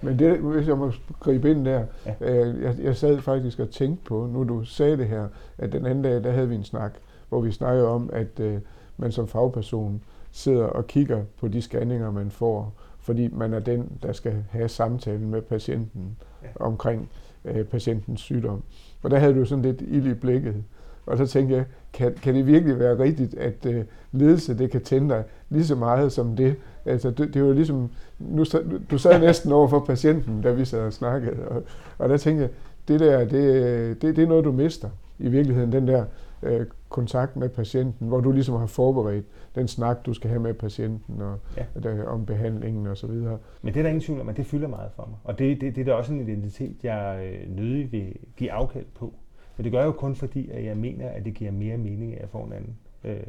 Men 0.02 0.18
det, 0.18 0.38
hvis 0.38 0.68
jeg 0.68 0.78
må 0.78 0.92
gribe 1.20 1.50
ind 1.50 1.64
der, 1.64 1.84
ja. 2.06 2.14
øh, 2.20 2.62
jeg, 2.62 2.74
jeg 2.82 2.96
sad 2.96 3.20
faktisk 3.20 3.58
og 3.58 3.70
tænkte 3.70 4.04
på, 4.04 4.26
nu 4.26 4.44
du 4.44 4.64
sagde 4.64 4.96
det 4.96 5.08
her, 5.08 5.28
at 5.58 5.72
den 5.72 5.86
anden 5.86 6.04
dag, 6.04 6.24
der 6.24 6.32
havde 6.32 6.48
vi 6.48 6.54
en 6.54 6.64
snak, 6.64 6.94
hvor 7.28 7.40
vi 7.40 7.52
snakkede 7.52 7.88
om, 7.88 8.10
at 8.12 8.40
øh, 8.40 8.60
man 8.96 9.12
som 9.12 9.28
fagperson 9.28 10.02
sidder 10.32 10.64
og 10.64 10.86
kigger 10.86 11.24
på 11.40 11.48
de 11.48 11.62
scanninger, 11.62 12.10
man 12.10 12.30
får, 12.30 12.74
fordi 12.98 13.28
man 13.28 13.54
er 13.54 13.58
den, 13.58 13.98
der 14.02 14.12
skal 14.12 14.44
have 14.50 14.68
samtalen 14.68 15.30
med 15.30 15.42
patienten 15.42 16.16
ja. 16.42 16.48
omkring 16.60 17.10
øh, 17.44 17.64
patientens 17.64 18.20
sygdom. 18.20 18.62
Og 19.02 19.10
der 19.10 19.18
havde 19.18 19.34
du 19.34 19.44
sådan 19.44 19.62
lidt 19.62 19.80
ild 19.80 20.06
i 20.06 20.14
blikket. 20.14 20.64
Og 21.06 21.18
så 21.18 21.26
tænkte 21.26 21.56
jeg, 21.56 21.64
kan, 21.96 22.14
kan 22.22 22.34
det 22.34 22.46
virkelig 22.46 22.78
være 22.78 22.98
rigtigt, 22.98 23.34
at 23.34 23.66
øh, 23.66 23.84
ledelse 24.12 24.58
det 24.58 24.70
kan 24.70 24.80
tænde 24.80 25.08
dig 25.08 25.24
lige 25.48 25.64
så 25.64 25.74
meget 25.74 26.12
som 26.12 26.36
det? 26.36 26.56
Altså, 26.84 27.10
det, 27.10 27.34
det 27.34 27.44
var 27.44 27.52
ligesom, 27.52 27.90
nu, 28.18 28.44
du 28.90 28.98
sad 28.98 29.20
næsten 29.26 29.52
over 29.52 29.68
for 29.68 29.80
patienten, 29.80 30.42
da 30.42 30.52
vi 30.52 30.64
sad 30.64 30.80
og 30.80 30.92
snakkede, 30.92 31.48
og, 31.48 31.62
og 31.98 32.08
der 32.08 32.16
tænkte 32.16 32.42
jeg, 32.42 32.50
det 32.88 33.00
der, 33.00 33.18
det, 33.18 34.02
det, 34.02 34.16
det 34.16 34.24
er 34.24 34.28
noget, 34.28 34.44
du 34.44 34.52
mister 34.52 34.88
i 35.18 35.28
virkeligheden, 35.28 35.72
den 35.72 35.88
der 35.88 36.04
øh, 36.42 36.66
kontakt 36.88 37.36
med 37.36 37.48
patienten, 37.48 38.08
hvor 38.08 38.20
du 38.20 38.32
ligesom 38.32 38.54
har 38.54 38.66
forberedt 38.66 39.26
den 39.54 39.68
snak, 39.68 40.06
du 40.06 40.14
skal 40.14 40.30
have 40.30 40.42
med 40.42 40.54
patienten 40.54 41.22
og, 41.22 41.38
ja. 41.56 41.64
der, 41.82 42.04
om 42.04 42.26
behandlingen 42.26 42.86
og 42.86 42.96
så 42.96 43.06
videre. 43.06 43.38
Men 43.62 43.74
det 43.74 43.80
er 43.80 43.82
der 43.82 43.90
ingen 43.90 44.02
tvivl 44.02 44.20
om, 44.20 44.28
at 44.28 44.36
det 44.36 44.46
fylder 44.46 44.68
meget 44.68 44.90
for 44.96 45.06
mig. 45.10 45.18
Og 45.24 45.38
det, 45.38 45.60
det, 45.60 45.76
det 45.76 45.80
er 45.80 45.84
da 45.84 45.92
også 45.92 46.12
en 46.12 46.20
identitet, 46.20 46.76
jeg 46.82 47.30
øh, 47.32 47.56
nødig 47.56 47.92
vil 47.92 48.14
give 48.36 48.52
afkald 48.52 48.86
på. 48.94 49.14
Men 49.56 49.64
det 49.64 49.72
gør 49.72 49.78
jeg 49.78 49.86
jo 49.86 49.92
kun 49.92 50.14
fordi, 50.14 50.50
at 50.50 50.64
jeg 50.64 50.76
mener, 50.76 51.08
at 51.08 51.24
det 51.24 51.34
giver 51.34 51.50
mere 51.50 51.76
mening 51.76 52.14
at 52.14 52.20
jeg 52.20 52.28
får 52.28 52.44
en 52.44 52.52
anden 52.52 52.76
øh, 53.04 53.26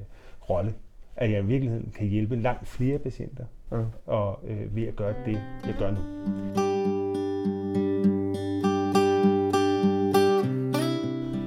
rolle. 0.50 0.74
At 1.16 1.32
jeg 1.32 1.44
i 1.44 1.46
virkeligheden 1.46 1.92
kan 1.96 2.08
hjælpe 2.08 2.36
langt 2.36 2.68
flere 2.68 3.00
patienter 3.00 3.46
ja. 3.72 3.84
og, 4.06 4.40
øh, 4.48 4.76
ved 4.76 4.88
at 4.88 4.96
gøre 4.96 5.14
det, 5.26 5.42
jeg 5.66 5.76
gør 5.80 5.92
nu. 5.92 5.98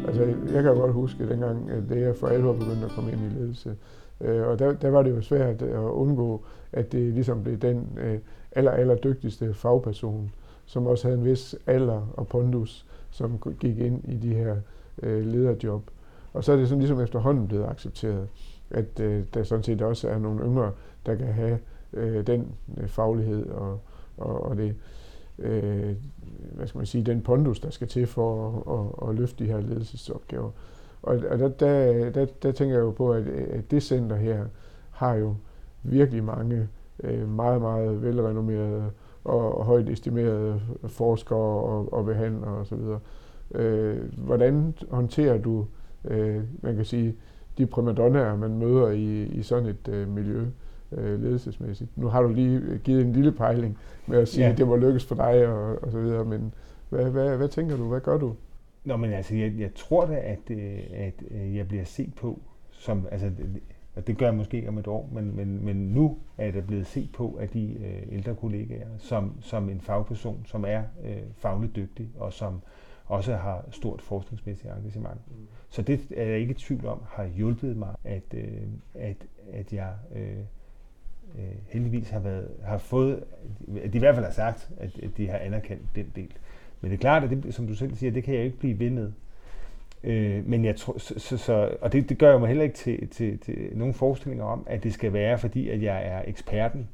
Altså, 0.07 0.53
jeg 0.55 0.63
kan 0.63 0.75
godt 0.75 0.93
huske 0.93 1.29
dengang, 1.29 1.71
at 1.71 1.83
det 1.89 2.01
jeg 2.01 2.17
for 2.17 2.27
alvor 2.27 2.53
begyndte 2.53 2.85
at 2.85 2.91
komme 2.91 3.13
ind 3.13 3.21
i 3.21 3.29
ledelse. 3.39 3.77
Øh, 4.21 4.47
og 4.47 4.59
der, 4.59 4.73
der 4.73 4.91
var 4.91 5.03
det 5.03 5.11
jo 5.11 5.21
svært 5.21 5.63
at 5.63 5.79
undgå, 5.79 6.45
at 6.73 6.93
det 6.93 7.15
ligesom 7.15 7.43
blev 7.43 7.57
den 7.57 7.99
øh, 8.01 8.19
aller, 8.53 8.71
aller 8.71 8.95
dygtigste 8.95 9.55
fagperson, 9.55 10.31
som 10.67 10.87
også 10.87 11.09
havde 11.09 11.19
en 11.19 11.25
vis 11.25 11.57
alder 11.67 12.13
og 12.17 12.29
pondus, 12.29 12.87
som 13.11 13.55
gik 13.61 13.79
ind 13.79 14.05
i 14.09 14.17
de 14.17 14.35
her 14.35 14.57
øh, 15.03 15.27
lederjob. 15.27 15.91
Og 16.33 16.45
så 16.45 16.53
er 16.53 16.57
det 16.57 16.69
sådan 16.69 16.81
ligesom 16.81 17.01
efterhånden 17.01 17.49
blevet 17.49 17.67
accepteret, 17.67 18.29
at 18.71 19.01
øh, 19.01 19.25
der 19.35 19.43
sådan 19.43 19.63
set 19.65 19.83
også 19.83 20.09
er 20.09 20.19
nogle 20.19 20.45
yngre, 20.45 20.73
der 21.07 21.15
kan 21.15 21.33
have 21.33 21.59
øh, 21.93 22.27
den 22.27 22.55
øh, 22.77 22.89
faglighed 22.89 23.47
og, 23.47 23.81
og, 24.17 24.43
og 24.43 24.57
det, 24.57 24.75
øh, 25.39 25.97
hvad 26.53 26.67
skal 26.67 26.79
man 26.79 26.87
sige, 26.87 27.05
den 27.05 27.23
pondus, 27.23 27.61
der 27.61 27.71
skal 27.71 27.89
til 27.89 28.07
for 28.07 28.49
at, 28.49 29.09
at, 29.09 29.09
at 29.09 29.15
løfte 29.15 29.45
de 29.45 29.51
her 29.51 29.61
ledelsesopgaver. 29.61 30.51
Og, 31.03 31.19
og 31.31 31.39
der, 31.39 31.49
der, 31.49 32.11
der, 32.11 32.27
der 32.43 32.53
tænker 32.53 32.75
jeg 32.75 32.83
jo 32.83 32.91
på, 32.91 33.13
at, 33.13 33.27
at 33.29 33.71
det 33.71 33.83
center 33.83 34.17
her 34.17 34.45
har 34.91 35.15
jo 35.15 35.35
virkelig 35.83 36.25
mange 36.25 36.69
øh, 37.03 37.29
meget, 37.29 37.61
meget 37.61 38.03
velrenommerede 38.03 38.91
og, 39.25 39.65
højt 39.65 39.89
estimerede 39.89 40.61
forskere 40.87 41.39
og, 41.39 41.93
og 41.93 42.05
behandlere 42.05 42.51
osv. 42.51 42.79
Øh, 43.55 43.99
hvordan 44.19 44.75
håndterer 44.91 45.39
du, 45.39 45.67
øh, 46.05 46.43
man 46.63 46.77
kan 46.77 46.85
sige, 46.85 47.15
de 47.59 47.67
primadonnaer, 47.67 48.37
man 48.37 48.59
møder 48.59 48.91
i, 48.91 49.23
i 49.23 49.43
sådan 49.43 49.69
et 49.69 49.89
øh, 49.89 50.09
miljø 50.09 50.47
øh, 50.93 51.23
ledelsesmæssigt? 51.23 51.99
Nu 51.99 52.09
har 52.09 52.23
du 52.23 52.29
lige 52.29 52.79
givet 52.85 53.05
en 53.05 53.13
lille 53.13 53.33
pejling 53.33 53.79
med 54.07 54.19
at 54.19 54.29
sige, 54.29 54.45
ja. 54.45 54.53
at 54.53 54.59
det 54.59 54.67
må 54.67 54.77
lykkes 54.77 55.05
for 55.05 55.15
dig 55.15 55.47
og, 55.47 55.83
og 55.83 55.93
så 55.93 56.01
videre, 56.01 56.25
men 56.25 56.55
hvad, 56.89 57.11
hvad, 57.11 57.37
hvad 57.37 57.49
tænker 57.49 57.77
du? 57.77 57.89
Hvad 57.89 58.01
gør 58.01 58.19
du? 58.19 58.35
Nå, 58.85 58.97
men 58.97 59.13
altså, 59.13 59.35
jeg, 59.35 59.53
jeg 59.59 59.75
tror 59.75 60.07
da, 60.07 60.15
at, 60.15 60.51
øh, 60.51 60.79
at 60.93 61.15
øh, 61.31 61.57
jeg 61.57 61.69
bliver 61.69 61.85
set 61.85 62.15
på 62.15 62.41
som, 62.71 63.07
altså, 63.11 63.31
og 64.01 64.07
det 64.07 64.19
gør 64.19 64.27
jeg 64.27 64.35
måske 64.35 64.57
ikke 64.57 64.69
om 64.69 64.79
et 64.79 64.87
år, 64.87 65.09
men, 65.13 65.37
men, 65.37 65.65
men 65.65 65.77
nu 65.77 66.19
er 66.39 66.51
det 66.51 66.67
blevet 66.67 66.87
set 66.87 67.13
på 67.13 67.39
af 67.41 67.49
de 67.49 67.75
øh, 67.75 68.15
ældre 68.17 68.35
kollegaer 68.35 68.89
som, 68.99 69.35
som 69.41 69.69
en 69.69 69.81
fagperson, 69.81 70.43
som 70.47 70.65
er 70.65 70.83
øh, 71.05 71.23
fagligt 71.37 71.77
dygtig 71.77 72.09
og 72.19 72.33
som 72.33 72.61
også 73.07 73.37
har 73.37 73.65
stort 73.71 74.03
forskningsmæssigt 74.03 74.73
engagement. 74.77 75.21
Mm. 75.29 75.47
Så 75.69 75.83
det 75.83 76.01
er 76.17 76.25
jeg 76.25 76.39
ikke 76.39 76.51
i 76.51 76.55
tvivl 76.55 76.87
om, 76.87 77.03
har 77.09 77.27
hjulpet 77.27 77.77
mig, 77.77 77.95
at, 78.05 78.35
øh, 78.35 78.63
at, 78.95 79.17
at 79.53 79.73
jeg 79.73 79.93
øh, 80.17 80.39
øh, 81.39 81.55
heldigvis 81.69 82.11
har, 82.11 82.21
været, 82.21 82.49
har 82.65 82.79
fået, 82.79 83.25
at 83.83 83.93
de 83.93 83.99
i 83.99 84.01
hvert 84.01 84.15
fald 84.15 84.27
har 84.27 84.33
sagt, 84.33 84.71
at, 84.77 84.99
at 85.03 85.11
de 85.17 85.29
har 85.29 85.39
anerkendt 85.39 85.83
den 85.95 86.13
del. 86.17 86.33
Men 86.81 86.91
det 86.91 86.97
er 86.97 87.01
klart, 87.01 87.25
at 87.25 87.31
det, 87.31 87.55
som 87.55 87.67
du 87.67 87.75
selv 87.75 87.95
siger, 87.95 88.13
det 88.13 88.25
kan 88.25 88.35
jeg 88.35 88.45
ikke 88.45 88.59
blive 88.59 88.79
ved 88.79 88.91
med. 88.91 89.13
Øh, 90.05 90.47
men 90.47 90.65
jeg 90.65 90.77
tror, 90.77 90.99
så, 90.99 91.19
så, 91.19 91.37
så, 91.37 91.77
og 91.81 91.93
det, 91.93 92.09
det 92.09 92.19
gør 92.19 92.31
jeg 92.31 92.41
mig 92.41 92.49
heller 92.49 92.65
ikke 92.65 92.77
til, 92.77 93.09
til, 93.09 93.39
til 93.39 93.71
nogen 93.75 93.95
forestillinger 93.95 94.45
om, 94.45 94.67
at 94.67 94.83
det 94.83 94.95
skal 94.95 95.13
være, 95.13 95.39
fordi 95.39 95.69
at 95.69 95.83
jeg 95.83 96.07
er 96.07 96.23
eksperten, 96.27 96.89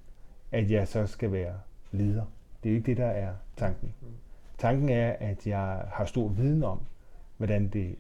at 0.52 0.70
jeg 0.70 0.88
så 0.88 1.06
skal 1.06 1.32
være 1.32 1.54
leder. 1.92 2.25
Det 2.64 2.70
er 2.70 2.75
ikke 2.75 2.86
det, 2.86 2.96
der 2.96 3.06
er 3.06 3.32
tanken. 3.56 3.94
Tanken 4.58 4.88
er, 4.88 5.12
at 5.20 5.46
jeg 5.46 5.82
har 5.92 6.04
stor 6.04 6.28
viden 6.28 6.62
om, 6.62 6.80
hvordan 7.36 7.68
det 7.68 7.94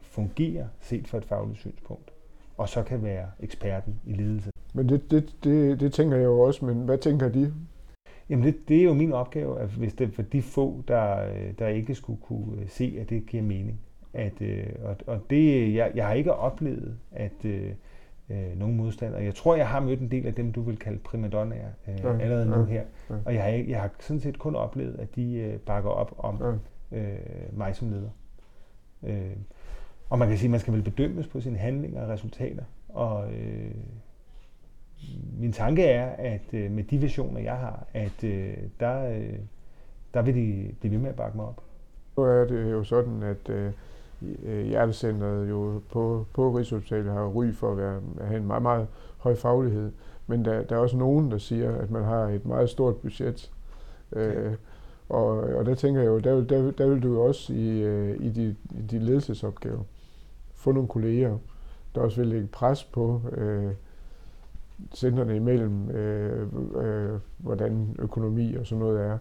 fungere 0.00 0.68
set 0.80 1.08
fra 1.08 1.18
et 1.18 1.24
fagligt 1.24 1.58
synspunkt, 1.58 2.10
og 2.56 2.68
så 2.68 2.82
kan 2.82 3.02
være 3.02 3.30
eksperten 3.40 4.00
i 4.06 4.12
ledelse. 4.12 4.50
Men 4.74 4.88
det, 4.88 5.10
det, 5.10 5.36
det, 5.44 5.80
det 5.80 5.92
tænker 5.92 6.16
jeg 6.16 6.24
jo 6.24 6.40
også, 6.40 6.64
men 6.64 6.84
hvad 6.84 6.98
tænker 6.98 7.28
de? 7.28 7.54
Jamen 8.28 8.46
det, 8.46 8.68
det 8.68 8.78
er 8.80 8.84
jo 8.84 8.94
min 8.94 9.12
opgave, 9.12 9.60
at 9.60 9.68
hvis 9.68 9.94
det 9.94 10.14
for 10.14 10.22
de 10.22 10.42
få, 10.42 10.82
der, 10.88 11.28
der 11.58 11.68
ikke 11.68 11.94
skulle 11.94 12.20
kunne 12.22 12.68
se, 12.68 12.96
at 13.00 13.10
det 13.10 13.26
giver 13.26 13.42
mening. 13.42 13.80
At, 14.14 14.42
øh, 14.42 14.66
og, 14.84 14.96
og 15.06 15.20
det, 15.30 15.74
jeg, 15.74 15.92
jeg 15.94 16.06
har 16.06 16.14
ikke 16.14 16.34
oplevet, 16.34 16.98
at 17.12 17.44
øh, 17.44 17.70
øh, 18.30 18.58
nogle 18.58 18.74
modstandere, 18.74 19.22
jeg 19.22 19.34
tror, 19.34 19.56
jeg 19.56 19.68
har 19.68 19.80
mødt 19.80 20.00
en 20.00 20.10
del 20.10 20.26
af 20.26 20.34
dem, 20.34 20.52
du 20.52 20.62
vil 20.62 20.76
kalde 20.76 20.98
primadonnaer 20.98 21.68
øh, 21.88 21.98
ja, 22.04 22.18
allerede 22.18 22.46
nu 22.46 22.64
her, 22.64 22.82
ja. 23.10 23.14
og 23.24 23.34
jeg 23.34 23.42
har, 23.42 23.50
jeg 23.50 23.80
har 23.80 23.90
sådan 24.00 24.20
set 24.20 24.38
kun 24.38 24.56
oplevet, 24.56 24.96
at 24.98 25.16
de 25.16 25.34
øh, 25.34 25.58
bakker 25.58 25.90
op 25.90 26.14
om 26.18 26.58
ja. 26.92 26.98
øh, 26.98 27.18
mig 27.58 27.76
som 27.76 27.90
leder. 27.90 28.10
Øh, 29.02 29.36
og 30.10 30.18
man 30.18 30.28
kan 30.28 30.38
sige, 30.38 30.46
at 30.46 30.50
man 30.50 30.60
skal 30.60 30.74
vel 30.74 30.82
bedømmes 30.82 31.26
på 31.26 31.40
sine 31.40 31.58
handlinger 31.58 32.02
og 32.02 32.08
resultater, 32.08 32.64
og 32.88 33.32
øh, 33.32 33.74
min 35.38 35.52
tanke 35.52 35.84
er, 35.84 36.06
at 36.06 36.54
øh, 36.54 36.70
med 36.70 36.84
de 36.84 36.98
visioner, 36.98 37.40
jeg 37.40 37.56
har, 37.56 37.86
at 37.94 38.24
øh, 38.24 38.56
der, 38.80 39.08
øh, 39.08 39.38
der 40.14 40.22
vil 40.22 40.34
de 40.34 40.74
blive 40.80 40.92
ved 40.92 40.98
med 40.98 41.10
at 41.10 41.16
bakke 41.16 41.36
mig 41.36 41.46
op. 41.46 41.62
Nu 42.16 42.22
er 42.22 42.44
det 42.44 42.72
jo 42.72 42.84
sådan, 42.84 43.22
at 43.22 43.48
øh, 43.48 43.72
Hjertecenteret 44.44 45.50
jo 45.50 45.80
på, 45.90 46.26
på 46.34 46.56
Rigshospitalet 46.56 47.12
har 47.12 47.26
ry 47.26 47.52
for 47.52 47.70
at, 47.70 47.76
være, 47.76 48.00
at 48.20 48.26
have 48.26 48.40
en 48.40 48.46
meget, 48.46 48.62
meget 48.62 48.86
høj 49.18 49.34
faglighed. 49.34 49.92
Men 50.26 50.44
der, 50.44 50.62
der 50.62 50.76
er 50.76 50.80
også 50.80 50.96
nogen, 50.96 51.30
der 51.30 51.38
siger, 51.38 51.76
at 51.76 51.90
man 51.90 52.04
har 52.04 52.28
et 52.28 52.46
meget 52.46 52.70
stort 52.70 52.96
budget. 52.96 53.50
Øh, 54.12 54.52
og, 55.08 55.26
og 55.28 55.66
der 55.66 55.74
tænker 55.74 56.00
jeg 56.00 56.08
jo, 56.08 56.18
der, 56.18 56.44
der, 56.44 56.70
der 56.70 56.86
vil 56.86 57.02
du 57.02 57.08
jo 57.08 57.24
også 57.24 57.52
i, 57.52 57.82
øh, 57.82 58.16
i 58.20 58.30
de, 58.30 58.56
i 58.70 58.82
de 58.82 58.98
ledelsesopgaver 58.98 59.82
få 60.54 60.72
nogle 60.72 60.88
kolleger, 60.88 61.38
der 61.94 62.00
også 62.00 62.20
vil 62.20 62.28
lægge 62.28 62.46
pres 62.46 62.84
på 62.84 63.20
øh, 63.32 63.72
centrene 64.94 65.36
imellem, 65.36 65.90
øh, 65.90 66.48
øh, 66.76 67.18
hvordan 67.38 67.96
økonomi 67.98 68.54
og 68.54 68.66
sådan 68.66 68.84
noget 68.84 69.00
er. 69.00 69.18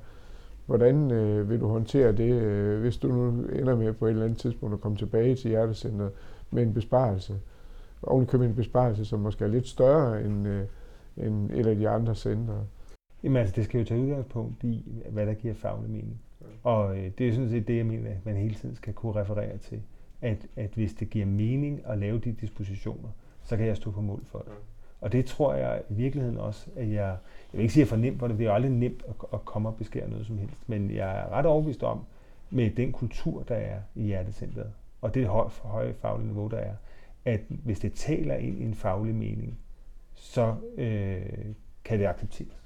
Hvordan 0.71 1.11
øh, 1.11 1.49
vil 1.49 1.59
du 1.59 1.67
håndtere 1.67 2.11
det, 2.11 2.41
øh, 2.41 2.81
hvis 2.81 2.97
du 2.97 3.07
nu 3.07 3.27
ender 3.43 3.75
med 3.75 3.93
på 3.93 4.05
et 4.05 4.11
eller 4.11 4.23
andet 4.23 4.37
tidspunkt 4.37 4.73
at 4.73 4.81
komme 4.81 4.97
tilbage 4.97 5.35
til 5.35 5.49
hjertecentret 5.49 6.11
med 6.51 6.63
en 6.63 6.73
besparelse? 6.73 7.39
Og 8.01 8.27
købe 8.27 8.45
en 8.45 8.55
besparelse, 8.55 9.05
som 9.05 9.19
måske 9.19 9.43
er 9.43 9.49
lidt 9.49 9.67
større 9.67 10.23
end, 10.23 10.47
øh, 10.47 10.63
end 11.17 11.51
et 11.51 11.67
af 11.67 11.75
de 11.75 11.89
andre 11.89 12.15
centre. 12.15 12.65
Jamen 13.23 13.37
altså, 13.37 13.55
det 13.55 13.65
skal 13.65 13.79
jo 13.79 13.85
tage 13.85 14.01
udgangspunkt 14.01 14.63
i, 14.63 15.03
hvad 15.09 15.25
der 15.25 15.33
giver 15.33 15.53
faglig 15.53 15.89
mening. 15.89 16.21
Og 16.63 16.97
øh, 16.97 17.11
det 17.17 17.27
er 17.27 17.33
sådan 17.33 17.49
set 17.49 17.67
det, 17.67 17.77
jeg 17.77 17.85
mener, 17.85 18.09
at 18.09 18.25
man 18.25 18.35
hele 18.35 18.55
tiden 18.55 18.75
skal 18.75 18.93
kunne 18.93 19.15
referere 19.15 19.57
til. 19.57 19.81
At, 20.21 20.47
at 20.55 20.69
hvis 20.73 20.93
det 20.93 21.09
giver 21.09 21.25
mening 21.25 21.81
at 21.85 21.97
lave 21.97 22.19
de 22.19 22.31
dispositioner, 22.31 23.09
så 23.43 23.57
kan 23.57 23.65
jeg 23.65 23.77
stå 23.77 23.91
på 23.91 24.01
mål 24.01 24.21
for 24.25 24.39
det. 24.39 24.53
Og 25.01 25.11
det 25.11 25.25
tror 25.25 25.53
jeg 25.53 25.81
i 25.89 25.93
virkeligheden 25.93 26.37
også, 26.37 26.67
at 26.75 26.87
jeg, 26.87 26.93
jeg 26.93 27.17
vil 27.51 27.61
ikke 27.61 27.73
sige, 27.73 27.83
at 27.83 27.85
jeg 27.85 27.95
er 27.95 27.97
for 27.97 28.01
nemt, 28.01 28.19
for 28.19 28.27
det 28.27 28.41
er 28.41 28.45
jo 28.45 28.53
aldrig 28.53 28.71
nemt 28.71 29.03
at, 29.07 29.15
at 29.33 29.45
komme 29.45 29.69
og 29.69 29.75
beskære 29.75 30.09
noget 30.09 30.25
som 30.25 30.37
helst, 30.37 30.69
men 30.69 30.91
jeg 30.91 31.19
er 31.19 31.29
ret 31.31 31.45
overbevist 31.45 31.83
om, 31.83 31.99
med 32.49 32.69
den 32.69 32.91
kultur, 32.91 33.43
der 33.43 33.55
er 33.55 33.79
i 33.95 34.03
Hjertecenteret, 34.03 34.71
og 35.01 35.13
det 35.13 35.27
høje, 35.27 35.49
høje 35.61 35.93
faglige 35.93 36.27
niveau, 36.27 36.47
der 36.47 36.57
er, 36.57 36.73
at 37.25 37.41
hvis 37.47 37.79
det 37.79 37.93
taler 37.93 38.35
ind 38.35 38.59
i 38.59 38.63
en 38.63 38.73
faglig 38.73 39.15
mening, 39.15 39.59
så 40.13 40.55
øh, 40.77 41.21
kan 41.83 41.99
det 41.99 42.05
accepteres. 42.05 42.61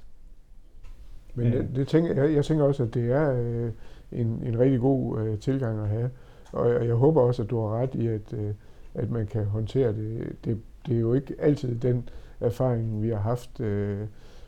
Men 1.35 1.53
det, 1.53 1.69
det 1.75 1.87
tænker, 1.87 2.23
jeg, 2.23 2.35
jeg 2.35 2.45
tænker 2.45 2.65
også, 2.65 2.83
at 2.83 2.93
det 2.93 3.11
er 3.11 3.31
øh, 3.31 3.71
en, 4.11 4.27
en 4.27 4.59
rigtig 4.59 4.79
god 4.79 5.21
øh, 5.21 5.39
tilgang 5.39 5.79
at 5.79 5.89
have, 5.89 6.09
og 6.51 6.69
jeg, 6.69 6.87
jeg 6.87 6.95
håber 6.95 7.21
også, 7.21 7.43
at 7.43 7.49
du 7.49 7.59
har 7.59 7.81
ret 7.81 7.95
i, 7.95 8.07
at, 8.07 8.33
øh, 8.33 8.53
at 8.93 9.11
man 9.11 9.27
kan 9.27 9.45
håndtere 9.45 9.93
det. 9.93 10.35
det. 10.45 10.61
Det 10.85 10.95
er 10.95 10.99
jo 10.99 11.13
ikke 11.13 11.35
altid 11.39 11.79
den 11.79 12.09
erfaring, 12.45 13.01
vi 13.01 13.09
har 13.09 13.17
haft 13.17 13.59
øh, 13.59 13.99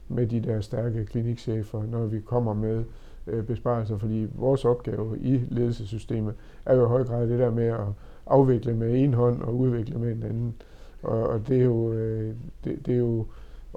med 0.08 0.28
de 0.28 0.40
der 0.40 0.62
stærke 0.62 1.06
klinikchefer, 1.06 1.84
når 1.84 2.06
vi 2.06 2.20
kommer 2.20 2.54
med 2.54 2.84
øh, 3.28 3.44
besparelser, 3.44 3.98
fordi 3.98 4.28
vores 4.36 4.66
opgave 4.66 5.20
i 5.20 5.42
ledelsessystemet 5.50 6.34
er 6.66 6.76
jo 6.76 6.86
i 6.86 6.88
høj 6.88 7.04
grad 7.04 7.28
det 7.28 7.40
der 7.40 7.52
med 7.52 7.68
at 7.68 7.88
afvikle 8.28 8.74
med 8.74 9.04
en 9.04 9.14
hånd 9.14 9.42
og 9.42 9.56
udvikle 9.56 10.00
med 10.00 10.12
en 10.12 10.24
anden. 10.24 10.56
Og, 11.04 11.30
og 11.30 11.48
det, 11.48 11.60
er 11.60 11.64
jo, 11.64 11.94
øh, 11.94 12.36
det, 12.64 12.86
det 12.86 12.94
er 12.94 13.00
jo 13.00 13.26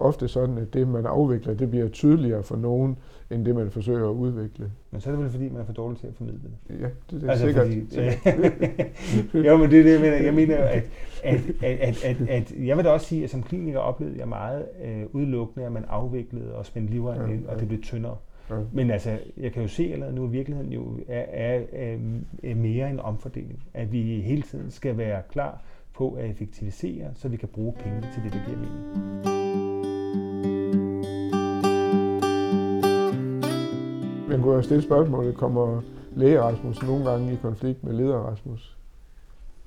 ofte 0.01 0.29
sådan, 0.29 0.59
at 0.59 0.75
det, 0.75 0.89
man 0.89 1.07
afvikler, 1.07 1.55
det 1.55 1.71
bliver 1.71 1.89
tydeligere 1.89 2.43
for 2.43 2.57
nogen, 2.57 2.97
end 3.31 3.45
det, 3.45 3.55
man 3.55 3.71
forsøger 3.71 4.09
at 4.09 4.15
udvikle. 4.15 4.71
Men 4.91 5.01
så 5.01 5.11
er 5.11 5.13
det 5.13 5.23
vel, 5.23 5.31
fordi 5.31 5.49
man 5.49 5.61
er 5.61 5.65
for 5.65 5.73
dårlig 5.73 5.99
til 5.99 6.07
at 6.07 6.15
formidle 6.15 6.41
det? 6.43 6.81
Ja, 6.81 6.85
det, 6.85 7.21
det 7.21 7.23
er 7.23 7.31
altså, 7.31 7.47
sikkert. 7.47 7.67
Fordi, 9.31 9.47
jo, 9.49 9.57
men 9.57 9.71
det 9.71 9.79
er 9.79 9.83
det, 9.83 9.93
jeg 9.93 10.01
mener. 10.01 10.17
Jeg 10.17 10.35
mener, 10.35 10.57
at, 10.57 10.83
at, 11.25 11.41
at, 11.63 11.79
at, 11.79 12.05
at, 12.05 12.29
at 12.29 12.53
jeg 12.67 12.77
vil 12.77 12.85
da 12.85 12.91
også 12.91 13.07
sige, 13.07 13.25
at 13.25 13.31
som 13.31 13.43
kliniker 13.43 13.79
oplevede 13.79 14.19
jeg 14.19 14.29
meget 14.29 14.65
øh, 14.85 15.03
udelukkende, 15.13 15.67
at 15.67 15.73
man 15.73 15.85
afviklede 15.89 16.55
og 16.55 16.67
spændte 16.67 16.93
livregn 16.93 17.21
ja, 17.21 17.35
ind, 17.35 17.47
og 17.47 17.55
ja. 17.55 17.61
det 17.61 17.69
blev 17.69 17.81
tyndere. 17.81 18.17
Ja. 18.51 18.55
Men 18.73 18.91
altså, 18.91 19.19
jeg 19.37 19.53
kan 19.53 19.63
jo 19.63 19.69
se 19.69 19.91
allerede 19.93 20.15
nu, 20.15 20.25
at 20.25 20.33
virkeligheden 20.33 20.73
jo 20.73 20.99
er, 21.09 21.25
er, 21.29 21.61
er, 21.73 21.97
er 22.43 22.55
mere 22.55 22.91
en 22.91 23.01
omfordeling. 23.01 23.63
At 23.75 23.93
vi 23.93 24.21
hele 24.21 24.43
tiden 24.43 24.71
skal 24.71 24.99
være 24.99 25.23
klar 25.31 25.63
på 25.95 26.13
at 26.13 26.31
effektivisere, 26.31 27.11
så 27.15 27.29
vi 27.29 27.37
kan 27.37 27.49
bruge 27.49 27.73
pengene 27.73 28.07
til 28.15 28.23
det, 28.23 28.33
der 28.33 28.39
giver 28.47 28.59
mening. 28.59 29.40
Man 34.41 34.45
kunne 34.45 34.57
jo 34.57 34.63
stille 34.63 34.83
spørgsmålet, 34.83 35.37
kommer 35.37 35.83
læge 36.17 36.41
Rasmus 36.41 36.83
nogle 36.83 37.11
gange 37.11 37.33
i 37.33 37.37
konflikt 37.43 37.85
med 37.85 37.93
leder 37.93 38.17
Rasmus? 38.17 38.79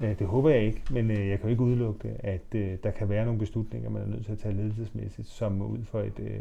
Ja, 0.02 0.14
det 0.14 0.28
håber 0.28 0.50
jeg 0.50 0.62
ikke, 0.62 0.82
men 0.92 1.12
øh, 1.12 1.30
jeg 1.30 1.40
kan 1.40 1.44
jo 1.44 1.52
ikke 1.52 1.64
udelukke 1.64 2.08
det, 2.08 2.18
at 2.20 2.56
øh, 2.56 2.78
der 2.84 2.92
kan 2.92 3.10
være 3.10 3.26
nogle 3.26 3.40
beslutninger, 3.40 3.90
man 3.90 4.02
er 4.02 4.06
nødt 4.06 4.26
til 4.26 4.32
at 4.32 4.38
tage 4.38 4.56
ledelsesmæssigt, 4.56 5.28
som 5.28 5.62
ud 5.62 5.78
fra 5.84 6.00
et 6.00 6.20
øh, 6.20 6.40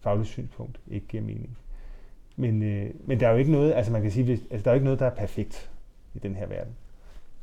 fagligt 0.00 0.28
synspunkt 0.28 0.80
ikke 0.90 1.06
giver 1.06 1.22
mening. 1.22 1.58
Men, 2.36 2.62
øh, 2.62 2.90
men 3.04 3.20
der 3.20 3.28
er 3.28 3.32
jo 3.32 3.38
ikke 3.38 3.52
noget, 3.52 3.72
altså 3.72 3.92
man 3.92 4.02
kan 4.02 4.10
sige, 4.10 4.24
hvis, 4.24 4.40
altså 4.50 4.64
der 4.64 4.70
er 4.70 4.74
jo 4.74 4.76
ikke 4.76 4.84
noget, 4.84 5.00
der 5.00 5.06
er 5.06 5.14
perfekt 5.14 5.70
i 6.14 6.18
den 6.18 6.34
her 6.34 6.46
verden. 6.46 6.72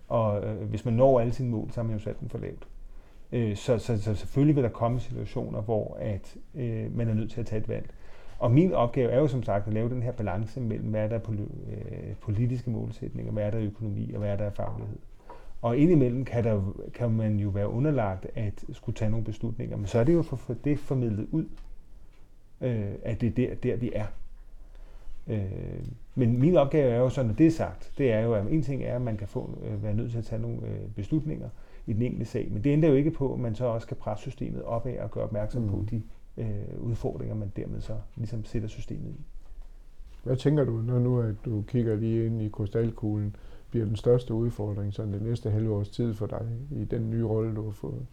Og 0.08 0.44
øh, 0.44 0.70
hvis 0.70 0.86
man 0.86 0.94
når 0.94 1.20
alle 1.20 1.34
sine 1.34 1.50
mål, 1.50 1.72
så 1.72 1.82
har 1.82 1.88
man 1.88 1.98
jo 1.98 2.04
sat 2.04 2.20
den 2.20 2.30
for 2.30 2.38
lavt. 2.38 2.68
Øh, 3.32 3.56
så, 3.56 3.78
så, 3.78 4.02
så 4.02 4.16
selvfølgelig 4.16 4.56
vil 4.56 4.64
der 4.64 4.70
komme 4.70 5.00
situationer, 5.00 5.62
hvor 5.62 5.98
at, 6.00 6.36
øh, 6.56 6.98
man 6.98 7.10
er 7.10 7.14
nødt 7.14 7.32
til 7.32 7.40
at 7.40 7.46
tage 7.46 7.62
et 7.62 7.70
valg. 7.70 7.90
Og 8.40 8.52
min 8.52 8.74
opgave 8.74 9.12
er 9.12 9.20
jo 9.20 9.28
som 9.28 9.44
sagt 9.44 9.68
at 9.68 9.74
lave 9.74 9.90
den 9.90 10.04
her 10.04 10.12
balance 10.12 10.62
mellem, 10.62 10.90
hvad 10.90 11.04
er 11.04 11.08
der 11.08 11.20
øh, 11.32 12.16
politiske 12.22 12.70
målsætninger, 12.70 13.32
hvad 13.32 13.44
er 13.44 13.52
der 13.52 13.60
økonomi, 13.60 14.14
og 14.14 14.20
hvad 14.20 14.30
er 14.30 14.36
der 14.36 14.50
faglighed. 14.50 14.98
Og 15.62 15.78
indimellem 15.78 16.26
kan, 16.26 16.44
der, 16.44 16.62
kan 16.94 17.12
man 17.12 17.40
jo 17.40 17.50
være 17.50 17.70
underlagt 17.70 18.28
at 18.36 18.64
skulle 18.72 18.96
tage 18.96 19.12
nogle 19.12 19.26
beslutninger, 19.26 19.78
men 19.78 19.88
så 19.88 20.00
er 20.00 20.04
det 20.04 20.14
jo 20.14 20.22
for, 20.22 20.36
for 20.36 20.54
det 20.54 20.80
formidlet 20.80 21.28
ud, 21.32 21.46
øh, 22.62 22.92
at 23.04 23.22
det 23.22 23.28
er 23.28 23.32
der, 23.32 23.56
der 23.56 23.76
vi 23.76 23.92
er. 23.96 24.06
Øh, 25.28 25.86
men 26.16 26.40
min 26.40 26.56
opgave 26.56 26.92
er 26.92 26.98
jo 26.98 27.10
så, 27.10 27.24
når 27.24 27.34
det 27.34 27.48
er 27.48 27.52
sagt, 27.52 27.94
det 27.98 28.12
er 28.12 28.20
jo, 28.20 28.34
at 28.34 28.46
en 28.50 28.62
ting 28.62 28.84
er, 28.84 28.96
at 28.96 29.02
man 29.02 29.18
kan 29.18 29.28
få, 29.28 29.58
øh, 29.64 29.84
være 29.84 29.94
nødt 29.94 30.12
til 30.12 30.18
at 30.18 30.26
tage 30.26 30.42
nogle 30.42 30.58
øh, 30.68 30.90
beslutninger 30.96 31.50
i 31.88 31.94
den 31.94 32.02
enkelte 32.02 32.26
sag, 32.26 32.48
men 32.52 32.64
det 32.64 32.70
ændrer 32.70 32.90
jo 32.90 32.96
ikke 32.96 33.12
på, 33.12 33.34
at 33.34 33.40
man 33.40 33.56
så 33.56 33.66
også 33.66 33.88
kan 33.88 33.98
presse 33.98 34.22
systemet 34.22 34.64
opad 34.64 34.98
og 34.98 35.12
gøre 35.12 35.24
opmærksom 35.24 35.62
mm. 35.62 35.70
på 35.70 35.86
de 35.92 36.02
øh, 36.38 36.48
udfordringer, 36.80 37.36
man 37.36 37.52
dermed 37.56 37.82
så 37.82 37.98
ligesom 38.16 38.46
sætter 38.46 38.68
systemet 38.68 39.10
i. 39.10 39.26
Hvad 40.24 40.36
tænker 40.36 40.64
du, 40.64 40.72
når 40.72 41.00
nu 41.00 41.22
at 41.22 41.36
du 41.46 41.62
kigger 41.68 41.96
lige 41.96 42.26
ind 42.26 42.42
i 42.42 42.50
krystalkuglen, 42.50 43.36
bliver 43.70 43.86
den 43.86 43.96
største 43.96 44.34
udfordring 44.34 44.94
sådan 44.94 45.14
det 45.14 45.22
næste 45.22 45.52
halve 45.52 45.74
års 45.74 45.90
tid 45.90 46.14
for 46.14 46.26
dig 46.26 46.48
i 46.72 46.86
den 46.86 47.10
nye 47.10 47.26
rolle, 47.26 47.56
du 47.56 47.64
har 47.64 47.72
fået? 47.72 48.06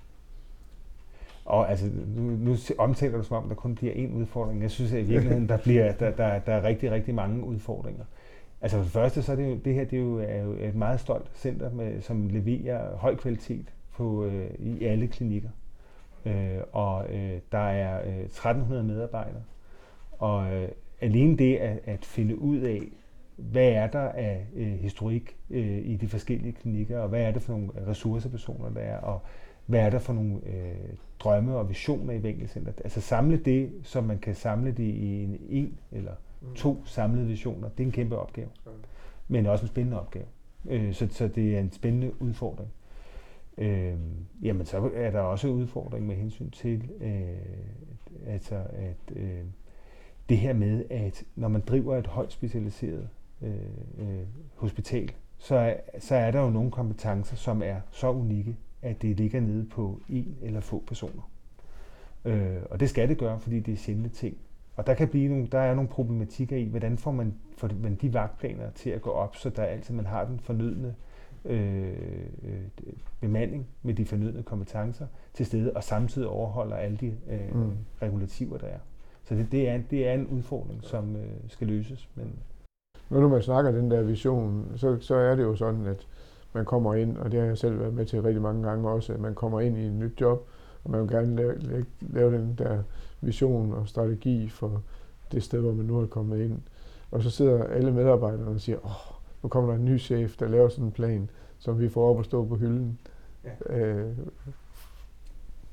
Og 1.45 1.71
altså, 1.71 1.91
nu, 2.17 2.23
nu 2.23 2.57
omtaler 2.79 3.19
du 3.19 3.25
som 3.25 3.37
om, 3.37 3.49
der 3.49 3.55
kun 3.55 3.75
bliver 3.75 3.93
én 3.93 4.15
udfordring. 4.15 4.63
Jeg 4.63 4.71
synes 4.71 4.93
at 4.93 5.01
i 5.01 5.03
virkeligheden, 5.03 5.49
der, 5.49 5.57
bliver, 5.57 5.93
der, 5.93 6.11
der, 6.11 6.39
der 6.39 6.53
er 6.53 6.65
rigtig, 6.65 6.91
rigtig 6.91 7.15
mange 7.15 7.45
udfordringer. 7.45 8.05
Altså 8.61 8.77
for 8.77 8.83
det 8.83 8.93
første, 8.93 9.23
så 9.23 9.33
er 9.33 9.37
det 9.37 9.51
jo, 9.51 9.55
det 9.65 9.75
her 9.75 9.85
det 9.85 9.99
er 9.99 10.03
jo, 10.03 10.19
er 10.19 10.43
jo 10.43 10.53
et 10.53 10.75
meget 10.75 11.01
stolt 11.01 11.31
center, 11.35 11.71
med, 11.71 12.01
som 12.01 12.29
leverer 12.29 12.97
høj 12.97 13.17
kvalitet 13.17 13.73
på, 13.93 14.25
øh, 14.25 14.51
i 14.59 14.85
alle 14.85 15.07
klinikker. 15.07 15.49
Øh, 16.27 16.59
og 16.73 17.15
øh, 17.15 17.41
der 17.53 17.59
er 17.59 18.09
øh, 18.09 18.25
1300 18.25 18.85
medarbejdere. 18.85 19.43
Og 20.19 20.55
øh, 20.55 20.69
alene 21.01 21.37
det 21.37 21.57
at, 21.57 21.79
at 21.85 22.05
finde 22.05 22.39
ud 22.39 22.59
af, 22.59 22.81
hvad 23.37 23.69
er 23.69 23.87
der 23.87 24.09
af 24.09 24.47
øh, 24.55 24.73
historik 24.73 25.37
øh, 25.51 25.79
i 25.85 25.97
de 25.97 26.09
forskellige 26.09 26.53
klinikker, 26.53 26.99
og 26.99 27.09
hvad 27.09 27.23
er 27.23 27.31
det 27.31 27.43
for 27.43 27.53
nogle 27.53 27.69
ressourcepersoner, 27.87 28.71
der 28.71 28.81
er, 28.81 28.99
og 28.99 29.21
hvad 29.67 29.81
er 29.81 29.91
der 29.91 29.99
for 29.99 30.13
nogle 30.13 30.35
øh, 30.47 30.75
drømme 31.21 31.57
og 31.57 31.69
visioner 31.69 32.13
i 32.13 32.19
Vinkelcenter. 32.19 32.73
Altså 32.85 33.01
samle 33.01 33.37
det, 33.37 33.73
så 33.83 34.01
man 34.01 34.19
kan 34.19 34.35
samle 34.35 34.73
det 34.73 34.85
i 34.85 35.23
en, 35.23 35.41
en 35.49 35.79
eller 35.93 36.13
mm. 36.41 36.55
to 36.55 36.83
samlede 36.87 37.27
visioner, 37.27 37.69
det 37.69 37.83
er 37.83 37.87
en 37.87 37.93
kæmpe 37.93 38.19
opgave. 38.19 38.49
Men 39.29 39.47
også 39.47 39.65
en 39.65 39.69
spændende 39.69 40.01
opgave. 40.01 40.25
Øh, 40.69 40.95
så, 40.95 41.09
så 41.11 41.29
det 41.29 41.57
er 41.57 41.61
en 41.61 41.73
spændende 41.73 42.23
udfordring. 42.23 42.69
Øh, 43.59 43.95
jamen 44.43 44.67
så 44.67 44.91
er 44.95 45.11
der 45.11 45.21
også 45.21 45.49
udfordring 45.49 46.07
med 46.07 46.17
hensyn 46.17 46.51
til 46.51 46.91
øh, 47.01 48.27
altså 48.27 48.55
at 48.73 49.17
øh, 49.17 49.45
det 50.29 50.39
her 50.39 50.53
med, 50.53 50.85
at 50.91 51.25
når 51.37 51.49
man 51.49 51.61
driver 51.61 51.97
et 51.97 52.07
højt 52.07 52.33
specialiseret 52.33 53.09
øh, 53.43 53.55
øh, 53.99 54.27
hospital, 54.55 55.13
så, 55.39 55.77
så 55.99 56.15
er 56.15 56.31
der 56.31 56.41
jo 56.41 56.51
nogle 56.51 56.71
kompetencer, 56.71 57.37
som 57.37 57.63
er 57.63 57.81
så 57.91 58.11
unikke, 58.11 58.57
at 58.83 59.03
det 59.03 59.17
ligger 59.17 59.41
nede 59.41 59.65
på 59.65 60.01
en 60.09 60.37
eller 60.43 60.61
få 60.61 60.83
personer. 60.87 61.31
Øh, 62.25 62.63
og 62.71 62.81
det 62.81 62.91
skal 62.91 63.09
det 63.09 63.19
gøre, 63.19 63.41
fordi 63.41 63.61
det 63.61 63.73
er 63.73 63.77
sjældne 63.77 64.09
ting. 64.09 64.37
Og 64.77 64.87
der 64.87 64.95
kan 64.95 65.09
blive 65.09 65.29
nogle, 65.29 65.47
der 65.47 65.59
er 65.59 65.75
nogle 65.75 65.89
problematikker 65.89 66.57
i, 66.57 66.65
hvordan 66.65 66.99
får 66.99 67.11
man, 67.11 67.35
får 67.57 67.71
man 67.83 67.95
de 67.95 68.15
vagtplaner 68.15 68.71
til 68.71 68.91
at 68.91 69.03
gå 69.03 69.11
op, 69.11 69.37
så 69.37 69.51
der 69.51 69.63
altid 69.63 69.95
man 69.95 70.07
har 70.07 70.25
den 70.25 70.41
fornødne 70.41 70.89
øh, 70.89 71.12
øh, 71.45 71.93
bemanding 73.21 73.67
med 73.83 73.95
de 73.95 74.05
fornødne 74.05 74.43
kompetencer 74.43 75.07
til 75.35 75.47
stede, 75.47 75.73
og 75.73 75.85
samtidig 75.85 76.29
overholder 76.29 76.77
alle 76.77 76.97
de 76.97 77.07
øh, 77.07 77.55
mm. 77.55 77.73
regulativer, 78.03 78.59
der 78.59 78.67
er. 78.67 78.79
Så 79.25 79.35
det, 79.35 79.53
det, 79.53 79.69
er, 79.69 79.81
det 79.91 80.09
er 80.09 80.13
en 80.13 80.27
udfordring, 80.27 80.85
som 80.85 81.17
øh, 81.17 81.31
skal 81.49 81.67
løses. 81.67 82.09
Men 82.15 82.33
når 83.11 83.29
man 83.29 83.43
snakker 83.43 83.71
den 83.71 83.91
der 83.91 84.03
vision, 84.03 84.73
så, 84.77 84.97
så 85.01 85.15
er 85.15 85.37
det 85.37 85.43
jo 85.43 85.57
sådan, 85.57 85.87
at 85.87 86.07
man 86.53 86.65
kommer 86.65 86.95
ind, 86.95 87.17
og 87.17 87.33
det 87.33 87.41
har 87.41 87.47
jeg 87.47 87.59
selv 87.59 87.81
været 87.81 87.95
med 87.95 88.07
til 88.07 88.23
rigtig 88.23 88.43
mange 88.43 88.69
gange 88.69 88.89
også, 88.89 89.13
at 89.13 89.21
man 89.21 89.35
kommer 89.35 89.61
ind 89.61 89.79
i 89.79 89.87
et 89.87 89.93
nyt 89.93 90.21
job, 90.21 90.49
og 90.85 90.91
man 90.91 91.01
vil 91.01 91.09
gerne 91.09 91.37
lave, 91.37 91.85
lave 92.01 92.39
den 92.39 92.55
der 92.59 92.83
vision 93.21 93.73
og 93.73 93.89
strategi 93.89 94.49
for 94.49 94.83
det 95.33 95.43
sted, 95.43 95.61
hvor 95.61 95.73
man 95.73 95.87
nu 95.87 96.01
er 96.01 96.07
kommet 96.07 96.41
ind. 96.41 96.61
Og 97.11 97.23
så 97.23 97.31
sidder 97.31 97.65
alle 97.65 97.93
medarbejderne 97.93 98.51
og 98.51 98.61
siger, 98.61 98.79
åh, 98.85 99.22
nu 99.43 99.49
kommer 99.49 99.71
der 99.71 99.79
en 99.79 99.85
ny 99.85 100.01
chef, 100.01 100.37
der 100.37 100.49
laver 100.49 100.69
sådan 100.69 100.85
en 100.85 100.93
plan, 100.93 101.31
som 101.59 101.81
vi 101.81 101.89
får 101.89 102.11
op 102.11 102.19
at 102.19 102.25
stå 102.25 102.45
på 102.45 102.57
hylden. 102.57 102.99
Ja. 103.45 103.77
Øh, 103.77 104.17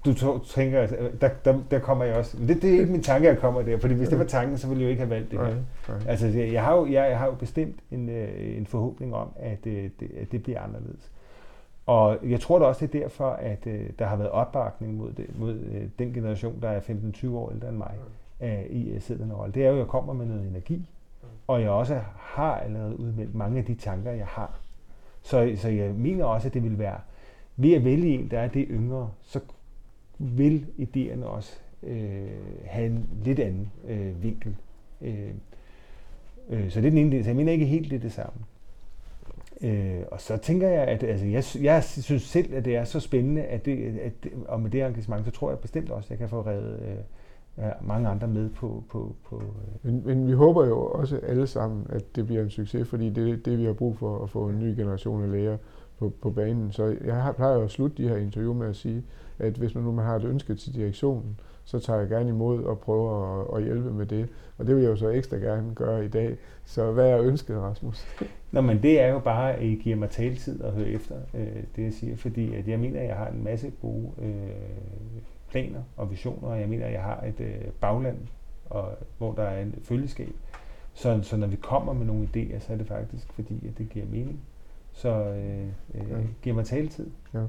du 0.05 0.39
tænker, 0.45 0.81
at 0.81 0.95
øh, 0.99 1.21
der, 1.21 1.29
der, 1.45 1.59
der 1.71 1.79
kommer 1.79 2.05
jeg 2.05 2.15
også. 2.15 2.37
Det, 2.37 2.61
det 2.61 2.75
er 2.75 2.79
ikke 2.79 2.91
min 2.91 3.03
tanke, 3.03 3.27
at 3.27 3.33
jeg 3.33 3.41
kommer 3.41 3.61
der, 3.61 3.77
fordi 3.77 3.93
hvis 3.93 4.09
det 4.09 4.19
var 4.19 4.25
tanken, 4.25 4.57
så 4.57 4.67
ville 4.67 4.81
jeg 4.81 4.85
jo 4.85 4.89
ikke 4.89 5.01
have 5.01 5.09
valgt 5.09 5.31
det 5.31 5.39
her. 5.39 5.47
Nej, 5.47 5.55
nej. 5.87 5.97
Altså, 6.07 6.27
jeg 6.27 6.63
har 6.63 6.75
jo, 6.75 6.85
jeg, 6.85 7.09
jeg 7.09 7.19
har 7.19 7.25
jo 7.25 7.33
bestemt 7.33 7.79
en, 7.91 8.09
øh, 8.09 8.57
en 8.57 8.65
forhåbning 8.65 9.15
om, 9.15 9.27
at 9.35 9.63
det, 9.63 9.91
at 10.21 10.31
det 10.31 10.43
bliver 10.43 10.61
anderledes. 10.61 11.11
Og 11.85 12.17
jeg 12.23 12.39
tror 12.39 12.59
da 12.59 12.65
også, 12.65 12.87
det 12.87 12.95
er 12.95 12.99
derfor, 12.99 13.29
at 13.29 13.67
der 13.99 14.05
har 14.05 14.15
været 14.15 14.29
opbakning 14.31 14.93
mod, 14.93 15.11
det, 15.11 15.39
mod 15.39 15.59
den 15.99 16.13
generation, 16.13 16.61
der 16.61 16.69
er 16.69 16.79
15-20 16.79 17.29
år 17.29 17.51
ældre 17.51 17.69
end 17.69 17.77
mig, 17.77 17.93
af, 18.39 18.67
i 18.69 18.99
siddende 18.99 19.35
rolle. 19.35 19.53
Det 19.53 19.63
er 19.63 19.67
jo, 19.67 19.73
at 19.73 19.79
jeg 19.79 19.87
kommer 19.87 20.13
med 20.13 20.25
noget 20.25 20.47
energi, 20.47 20.89
og 21.47 21.61
jeg 21.61 21.69
også 21.69 22.01
har 22.17 22.55
allerede 22.55 22.99
udmeldt 22.99 23.35
mange 23.35 23.59
af 23.59 23.65
de 23.65 23.75
tanker, 23.75 24.11
jeg 24.11 24.27
har. 24.27 24.59
Så, 25.21 25.51
så 25.55 25.69
jeg 25.69 25.95
mener 25.95 26.25
også, 26.25 26.47
at 26.47 26.53
det 26.53 26.63
vil 26.63 26.79
være, 26.79 26.99
ved 27.57 27.73
at 27.73 27.85
vælge 27.85 28.13
en, 28.13 28.31
der 28.31 28.39
er 28.39 28.47
det 28.47 28.67
yngre, 28.69 29.11
så 29.21 29.39
vil 30.17 30.65
idéerne 30.79 31.25
også 31.25 31.59
øh, 31.83 32.27
have 32.65 32.85
en 32.85 33.09
lidt 33.23 33.39
anden 33.39 33.71
øh, 33.87 34.23
vinkel. 34.23 34.55
Øh, 35.01 35.33
øh, 36.49 36.71
så 36.71 36.81
det 36.81 36.87
er 36.87 36.91
den 36.91 36.97
ene 36.97 37.11
del. 37.11 37.23
Så 37.23 37.29
jeg 37.29 37.35
mener 37.35 37.51
ikke 37.51 37.65
helt, 37.65 37.89
det 37.89 37.95
er 37.95 37.99
det 37.99 38.11
samme. 38.11 38.39
Øh, 39.61 40.01
og 40.11 40.21
så 40.21 40.37
tænker 40.37 40.67
jeg, 40.67 40.83
at 40.83 41.03
altså, 41.03 41.25
jeg, 41.25 41.43
jeg 41.63 41.83
synes 41.83 42.23
selv, 42.23 42.53
at 42.53 42.65
det 42.65 42.75
er 42.75 42.83
så 42.83 42.99
spændende, 42.99 43.43
at 43.43 43.65
det, 43.65 43.99
at, 43.99 44.13
og 44.47 44.61
med 44.61 44.71
det 44.71 44.85
engagement, 44.85 45.25
så 45.25 45.31
tror 45.31 45.49
jeg 45.49 45.59
bestemt 45.59 45.91
også, 45.91 46.07
at 46.07 46.09
jeg 46.09 46.17
kan 46.17 46.29
få 46.29 46.41
reddet 46.41 46.79
øh, 46.81 46.97
mange 47.81 48.09
andre 48.09 48.27
med 48.27 48.49
på... 48.49 48.83
på, 48.89 49.15
på 49.29 49.35
øh. 49.35 49.85
men, 49.85 50.01
men 50.05 50.27
vi 50.27 50.31
håber 50.31 50.65
jo 50.65 50.85
også 50.85 51.19
alle 51.23 51.47
sammen, 51.47 51.85
at 51.89 52.15
det 52.15 52.25
bliver 52.25 52.41
en 52.41 52.49
succes, 52.49 52.87
fordi 52.87 53.09
det 53.09 53.29
er 53.29 53.37
det, 53.37 53.57
vi 53.57 53.65
har 53.65 53.73
brug 53.73 53.97
for 53.97 54.23
at 54.23 54.29
få 54.29 54.49
en 54.49 54.59
ny 54.59 54.75
generation 54.79 55.23
af 55.23 55.31
læger 55.31 55.57
på, 55.99 56.13
på 56.21 56.29
banen. 56.29 56.71
Så 56.71 56.95
jeg 57.05 57.33
plejer 57.35 57.55
jo 57.55 57.63
at 57.63 57.71
slutte 57.71 58.03
de 58.03 58.09
her 58.09 58.17
interview 58.17 58.53
med 58.53 58.67
at 58.67 58.75
sige, 58.75 59.03
at 59.39 59.53
hvis 59.53 59.75
man 59.75 59.83
nu 59.83 59.95
har 59.95 60.15
et 60.15 60.23
ønske 60.23 60.55
til 60.55 60.73
direktionen, 60.73 61.39
så 61.63 61.79
tager 61.79 61.99
jeg 61.99 62.09
gerne 62.09 62.29
imod 62.29 62.63
og 62.63 62.79
prøver 62.79 63.41
at, 63.41 63.57
at 63.57 63.63
hjælpe 63.63 63.91
med 63.91 64.05
det. 64.05 64.29
Og 64.57 64.67
det 64.67 64.75
vil 64.75 64.83
jeg 64.83 64.89
jo 64.89 64.95
så 64.95 65.09
ekstra 65.09 65.37
gerne 65.37 65.75
gøre 65.75 66.05
i 66.05 66.07
dag. 66.07 66.37
Så 66.65 66.91
hvad 66.91 67.09
er 67.09 67.21
ønsket, 67.21 67.57
Rasmus? 67.57 68.05
Nå, 68.51 68.61
men 68.61 68.81
det 68.83 69.01
er 69.01 69.07
jo 69.07 69.19
bare, 69.19 69.53
at 69.53 69.63
I 69.63 69.75
giver 69.75 69.95
mig 69.95 70.09
taletid 70.09 70.63
at 70.63 70.71
høre 70.71 70.87
efter 70.87 71.15
øh, 71.33 71.63
det, 71.75 71.83
jeg 71.83 71.93
siger. 71.93 72.15
Fordi 72.15 72.55
at 72.55 72.67
jeg 72.67 72.79
mener, 72.79 72.99
at 72.99 73.07
jeg 73.07 73.15
har 73.15 73.27
en 73.27 73.43
masse 73.43 73.71
gode 73.81 74.11
øh, 74.21 74.49
planer 75.49 75.81
og 75.97 76.11
visioner, 76.11 76.47
og 76.47 76.59
jeg 76.59 76.69
mener, 76.69 76.85
at 76.85 76.93
jeg 76.93 77.01
har 77.01 77.23
et 77.23 77.39
øh, 77.39 77.71
bagland, 77.81 78.17
og, 78.69 78.91
hvor 79.17 79.33
der 79.33 79.43
er 79.43 79.61
en 79.61 79.75
følgeskab. 79.83 80.33
Så, 80.93 81.19
så 81.23 81.37
når 81.37 81.47
vi 81.47 81.55
kommer 81.55 81.93
med 81.93 82.05
nogle 82.05 82.29
idéer, 82.35 82.59
så 82.59 82.73
er 82.73 82.77
det 82.77 82.87
faktisk 82.87 83.33
fordi, 83.33 83.67
at 83.67 83.77
det 83.77 83.89
giver 83.89 84.05
mening. 84.05 84.39
Så 84.93 85.09
øh, 85.09 85.67
øh, 85.95 86.09
ja. 86.09 86.17
giv 86.41 86.55
mig 86.55 86.65
taletid. 86.65 87.07
Ja. 87.33 87.43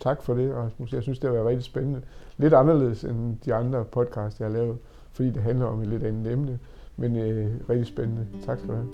Tak 0.00 0.22
for 0.22 0.34
det, 0.34 0.54
Rasmus. 0.54 0.92
Jeg 0.92 1.02
synes, 1.02 1.18
det 1.18 1.30
var 1.30 1.48
rigtig 1.48 1.64
spændende. 1.64 2.02
Lidt 2.36 2.54
anderledes 2.54 3.04
end 3.04 3.36
de 3.44 3.54
andre 3.54 3.84
podcasts, 3.84 4.40
jeg 4.40 4.48
har 4.48 4.52
lavet, 4.52 4.78
fordi 5.12 5.30
det 5.30 5.42
handler 5.42 5.66
om 5.66 5.80
et 5.80 5.88
lidt 5.88 6.02
andet 6.02 6.32
emne. 6.32 6.58
Men 6.96 7.16
øh, 7.16 7.54
rigtig 7.70 7.86
spændende. 7.86 8.26
Tak 8.44 8.58
skal 8.58 8.70
du 8.70 8.74
have. 8.74 8.92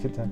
Selv 0.00 0.14
tak. 0.14 0.28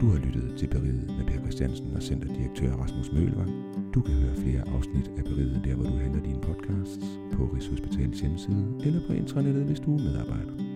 Du 0.00 0.06
har 0.10 0.18
lyttet 0.18 0.58
til 0.58 0.66
Beriget 0.66 1.11
Christiansen 1.52 1.96
og 1.96 2.02
centerdirektør 2.02 2.72
Rasmus 2.72 3.12
Mølvang. 3.12 3.50
Du 3.94 4.00
kan 4.00 4.14
høre 4.14 4.34
flere 4.34 4.68
afsnit 4.76 5.10
af 5.18 5.24
Beriget 5.24 5.62
der, 5.64 5.74
hvor 5.74 5.84
du 5.84 5.96
henter 5.96 6.22
dine 6.22 6.40
podcasts, 6.40 7.04
på 7.32 7.44
Rigshospitalets 7.54 8.20
hjemmeside 8.20 8.80
eller 8.84 9.00
på 9.06 9.12
intranettet, 9.12 9.64
hvis 9.64 9.80
du 9.80 9.96
er 9.96 10.02
medarbejder. 10.02 10.71